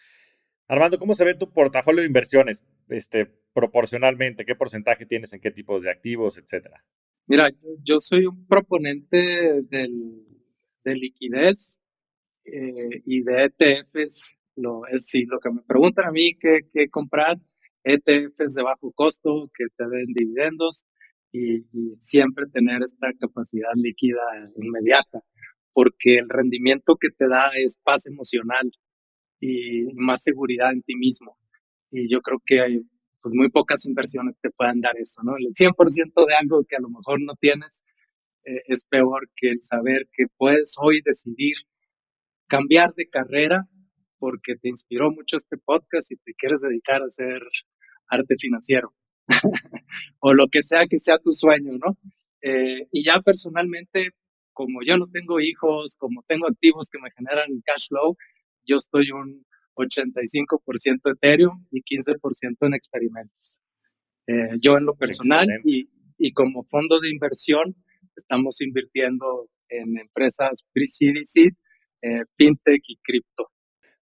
[0.68, 4.46] Armando, ¿cómo se ve tu portafolio de inversiones este, proporcionalmente?
[4.46, 6.84] ¿Qué porcentaje tienes en qué tipos de activos, etcétera?
[7.30, 7.52] Mira,
[7.84, 10.26] yo soy un proponente del,
[10.86, 11.82] de liquidez
[12.46, 14.32] eh, y de ETFs.
[14.56, 17.38] Lo, es, si lo que me preguntan a mí qué, qué comprar,
[17.84, 20.86] ETFs de bajo costo que te den dividendos
[21.34, 24.22] y, y, siempre tener esta capacidad líquida
[24.56, 25.22] inmediata,
[25.74, 28.72] porque el rendimiento que te da es paz emocional
[29.42, 31.38] y más seguridad en ti mismo.
[31.92, 32.84] Y yo creo que
[33.22, 35.36] pues muy pocas inversiones te puedan dar eso, ¿no?
[35.38, 37.84] El 100% de algo que a lo mejor no tienes
[38.46, 41.56] eh, es peor que el saber que puedes hoy decidir
[42.48, 43.68] cambiar de carrera
[44.20, 47.42] porque te inspiró mucho este podcast y te quieres dedicar a hacer
[48.08, 48.94] arte financiero
[50.20, 51.98] o lo que sea que sea tu sueño, ¿no?
[52.42, 54.12] Eh, y ya personalmente,
[54.54, 58.16] como yo no tengo hijos, como tengo activos que me generan cash flow,
[58.66, 59.46] yo estoy un
[59.78, 63.58] 85% Ethereum y 15% en experimentos.
[64.28, 67.76] Eh, yo en lo personal y, y, como fondo de inversión
[68.16, 71.56] estamos invirtiendo en empresas pre-CDC,
[72.02, 73.50] eh, fintech y cripto.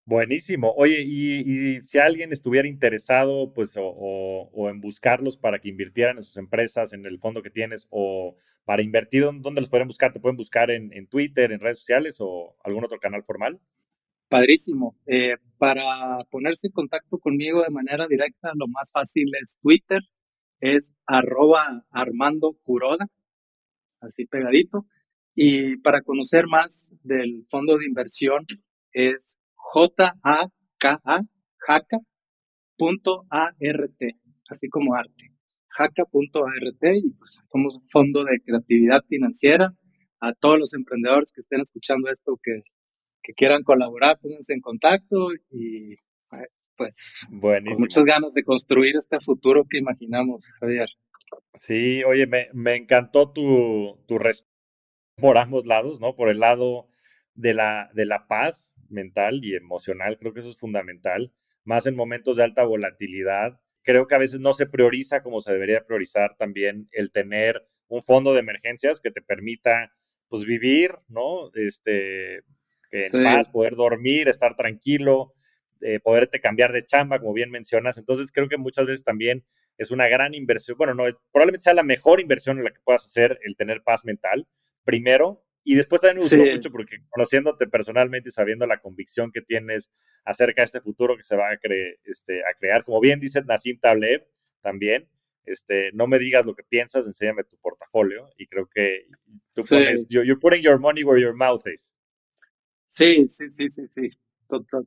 [0.08, 0.72] Buenísimo.
[0.78, 6.24] Oye, y, si alguien estuviera interesado, pues, o, o, en buscarlos para que invirtieran en
[6.24, 10.14] sus empresas, en el fondo que tienes, o para invertir, ¿dónde los pueden buscar?
[10.14, 13.60] ¿Te pueden buscar en, en Twitter, en redes sociales o algún otro canal formal?
[14.30, 14.96] Padrísimo.
[15.06, 20.02] Eh, para ponerse en contacto conmigo de manera directa, lo más fácil es Twitter,
[20.60, 23.08] es arroba Armando Curoda,
[24.02, 24.86] así pegadito.
[25.36, 28.46] Y para conocer más del fondo de inversión
[28.94, 31.22] es J-A-K-A,
[31.58, 33.56] jaca.art,
[34.50, 35.32] así como arte.
[35.70, 39.74] Jaca.art y pues somos fondo de creatividad financiera.
[40.22, 42.62] A todos los emprendedores que estén escuchando esto, que
[43.26, 46.48] que quieran colaborar, pónganse en contacto y eh,
[46.78, 50.90] pues con muchas ganas de construir este futuro que imaginamos, Javier.
[51.56, 54.56] Sí, oye, me, me encantó tu, tu respuesta
[55.18, 56.16] por ambos lados, ¿no?
[56.16, 56.90] Por el lado
[57.34, 61.96] de la, de la paz mental y emocional, creo que eso es fundamental, más en
[61.96, 63.60] momentos de alta volatilidad.
[63.82, 68.02] Creo que a veces no se prioriza como se debería priorizar también el tener un
[68.02, 69.92] fondo de emergencias que te permita
[70.28, 71.52] pues vivir, ¿no?
[71.54, 72.42] Este,
[72.92, 75.34] en paz, poder dormir, estar tranquilo,
[75.82, 77.98] eh, poderte cambiar de chamba, como bien mencionas.
[77.98, 79.44] Entonces creo que muchas veces también
[79.78, 83.06] es una gran inversión, bueno, no, probablemente sea la mejor inversión en la que puedas
[83.06, 84.48] hacer el tener paz mental,
[84.84, 89.42] primero, y después también me gustó mucho porque conociéndote personalmente y sabiendo la convicción que
[89.42, 89.92] tienes
[90.24, 91.60] acerca de este futuro que se va a,
[92.04, 94.26] este, a crear, como bien dice Nassim Taleb
[94.62, 95.10] también,
[95.44, 99.08] este, no me digas lo que piensas, enséñame tu portafolio y creo que
[99.54, 101.94] tú pones, you're putting your money where your mouth is.
[102.88, 104.08] Sí, sí, sí, sí, sí,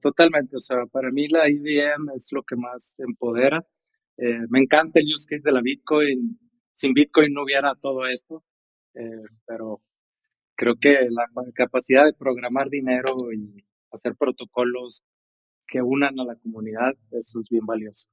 [0.00, 0.56] totalmente.
[0.56, 3.66] O sea, para mí la IBM es lo que más empodera.
[4.16, 6.38] Eh, me encanta el use case de la Bitcoin.
[6.72, 8.44] Sin Bitcoin no hubiera todo esto,
[8.94, 9.82] eh, pero
[10.54, 15.04] creo que la capacidad de programar dinero y hacer protocolos
[15.66, 18.08] que unan a la comunidad, eso es bien valioso.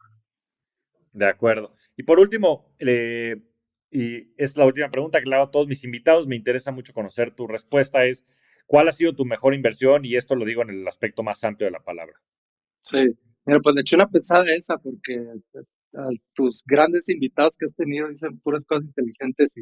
[1.14, 1.74] De acuerdo.
[1.96, 3.42] Y por último, eh,
[3.90, 6.94] y es la última pregunta que le hago a todos mis invitados, me interesa mucho
[6.94, 8.26] conocer tu respuesta, es
[8.66, 10.06] ¿Cuál ha sido tu mejor inversión?
[10.06, 12.16] Y esto lo digo en el aspecto más amplio de la palabra.
[12.84, 13.00] Sí,
[13.46, 15.20] mira, pues le eché una pesada esa porque
[16.34, 19.62] tus grandes invitados que has tenido dicen puras cosas inteligentes y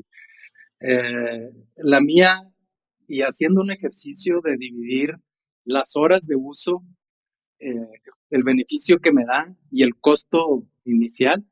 [0.80, 2.42] eh, la mía
[3.08, 5.16] y haciendo un ejercicio de dividir
[5.66, 6.84] las horas de uso,
[7.60, 7.76] eh,
[8.30, 11.46] el beneficio que me da y el costo inicial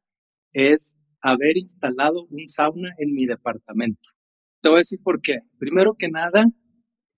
[0.53, 4.09] es haber instalado un sauna en mi departamento.
[4.61, 5.39] Te voy a decir por qué.
[5.59, 6.45] Primero que nada,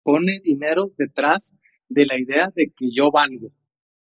[0.04, 1.56] pone dinero detrás
[1.90, 3.52] de la idea de que yo valgo.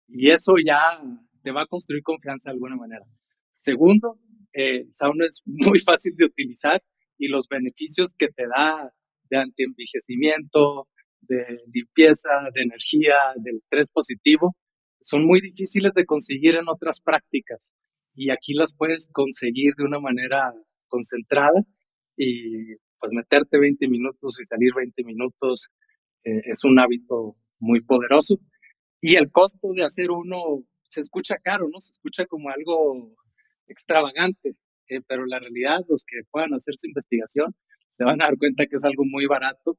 [0.09, 1.01] Y eso ya
[1.43, 3.05] te va a construir confianza de alguna manera.
[3.53, 4.19] Segundo,
[4.53, 6.83] eh, sauna es muy fácil de utilizar
[7.19, 8.93] y los beneficios que te da
[9.31, 10.89] de antienvejecimiento,
[11.21, 14.57] de limpieza, de energía, del estrés positivo,
[15.01, 17.73] son muy difíciles de conseguir en otras prácticas.
[18.15, 20.53] Y aquí las puedes conseguir de una manera
[20.89, 21.63] concentrada
[22.17, 25.71] y pues meterte 20 minutos y salir 20 minutos
[26.25, 28.39] eh, es un hábito muy poderoso.
[29.01, 31.81] Y el costo de hacer uno se escucha caro, ¿no?
[31.81, 33.15] Se escucha como algo
[33.67, 34.51] extravagante,
[34.89, 37.55] eh, pero la realidad, los que puedan hacer su investigación,
[37.91, 39.79] se van a dar cuenta que es algo muy barato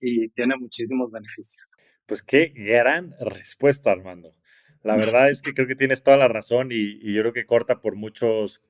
[0.00, 1.68] y tiene muchísimos beneficios.
[2.06, 4.34] Pues qué gran respuesta, Armando.
[4.82, 7.46] La verdad es que creo que tienes toda la razón y, y, yo creo que
[7.46, 8.62] corta por muchos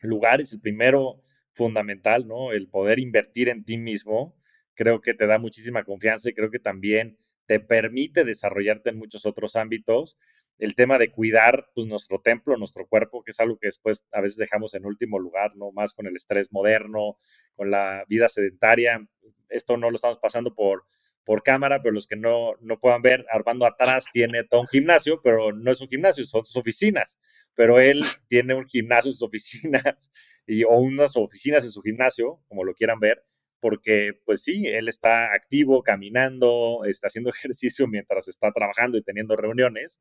[0.00, 0.52] lugares.
[0.52, 2.52] El primero, fundamental, ¿no?
[2.52, 4.36] El poder invertir en ti mismo
[4.76, 9.26] creo que te da muchísima confianza y creo que también te permite desarrollarte en muchos
[9.26, 10.16] otros ámbitos.
[10.58, 14.22] el tema de cuidar pues, nuestro templo, nuestro cuerpo, que es algo que después a
[14.22, 15.70] veces dejamos en último lugar, ¿no?
[15.72, 17.18] Más con el estrés moderno,
[17.54, 19.06] con la vida sedentaria.
[19.50, 20.84] Esto no lo estamos pasando por,
[21.26, 25.20] por cámara, pero los que no, no puedan ver, Armando atrás tiene todo un gimnasio,
[25.22, 27.18] pero no es un gimnasio, son sus oficinas.
[27.54, 30.10] Pero él tiene un gimnasio en sus oficinas
[30.46, 33.22] y, o unas oficinas en su gimnasio, como lo quieran ver,
[33.66, 39.34] porque pues sí, él está activo, caminando, está haciendo ejercicio mientras está trabajando y teniendo
[39.34, 39.98] reuniones.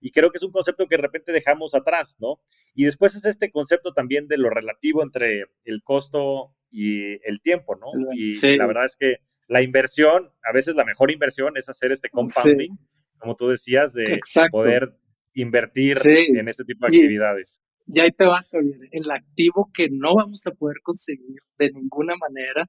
[0.00, 2.42] Y creo que es un concepto que de repente dejamos atrás, ¿no?
[2.74, 7.74] Y después es este concepto también de lo relativo entre el costo y el tiempo,
[7.76, 7.86] ¿no?
[8.12, 9.14] Y la verdad es que
[9.48, 12.76] la inversión, a veces la mejor inversión es hacer este compounding,
[13.16, 14.94] como tú decías, de poder
[15.32, 17.62] invertir en este tipo de actividades.
[17.86, 22.14] Y ahí te va, Javier, el activo que no vamos a poder conseguir de ninguna
[22.20, 22.68] manera,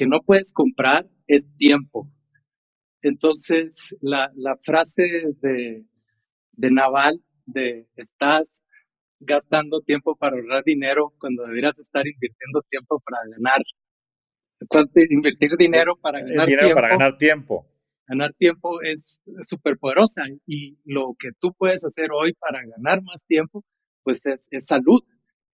[0.00, 2.10] que no puedes comprar, es tiempo.
[3.02, 5.02] Entonces, la, la frase
[5.42, 5.84] de,
[6.52, 8.64] de Naval de estás
[9.18, 13.60] gastando tiempo para ahorrar dinero cuando deberías estar invirtiendo tiempo para ganar.
[15.10, 16.74] Invertir dinero para ganar tiempo.
[16.74, 17.66] para ganar tiempo.
[18.06, 23.26] Ganar tiempo es súper poderosa y lo que tú puedes hacer hoy para ganar más
[23.26, 23.66] tiempo,
[24.02, 25.02] pues es, es, salud,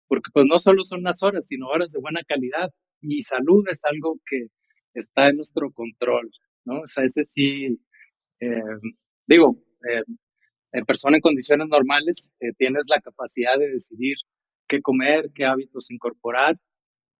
[0.07, 2.71] porque pues no solo son las horas, sino horas de buena calidad
[3.05, 4.47] y salud es algo que
[4.95, 6.31] está en nuestro control,
[6.65, 6.81] ¿no?
[6.81, 7.79] O sea, ese sí,
[8.41, 8.63] eh,
[9.27, 10.03] digo, eh,
[10.73, 14.17] en persona en condiciones normales eh, tienes la capacidad de decidir
[14.67, 16.57] qué comer, qué hábitos incorporar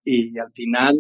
[0.05, 0.97] y al final,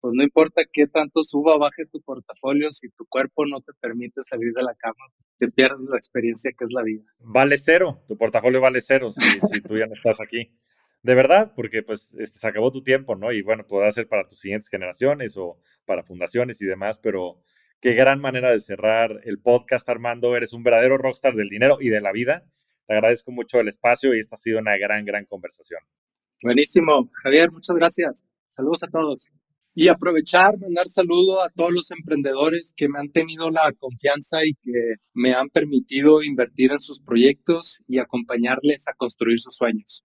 [0.00, 3.72] pues no importa qué tanto suba o baje tu portafolio, si tu cuerpo no te
[3.80, 5.06] permite salir de la cama,
[5.38, 7.04] te pierdes la experiencia que es la vida.
[7.18, 10.50] Vale cero, tu portafolio vale cero si tú ya no estás aquí.
[11.02, 13.32] De verdad, porque pues este, se acabó tu tiempo, ¿no?
[13.32, 17.42] Y bueno, podrá ser para tus siguientes generaciones o para fundaciones y demás, pero
[17.82, 20.36] Qué gran manera de cerrar el podcast, Armando.
[20.36, 22.44] Eres un verdadero rockstar del dinero y de la vida.
[22.86, 25.80] Te agradezco mucho el espacio y esta ha sido una gran, gran conversación.
[26.40, 27.10] Buenísimo.
[27.24, 28.24] Javier, muchas gracias.
[28.46, 29.30] Saludos a todos.
[29.74, 34.54] Y aprovechar, mandar saludo a todos los emprendedores que me han tenido la confianza y
[34.62, 40.04] que me han permitido invertir en sus proyectos y acompañarles a construir sus sueños.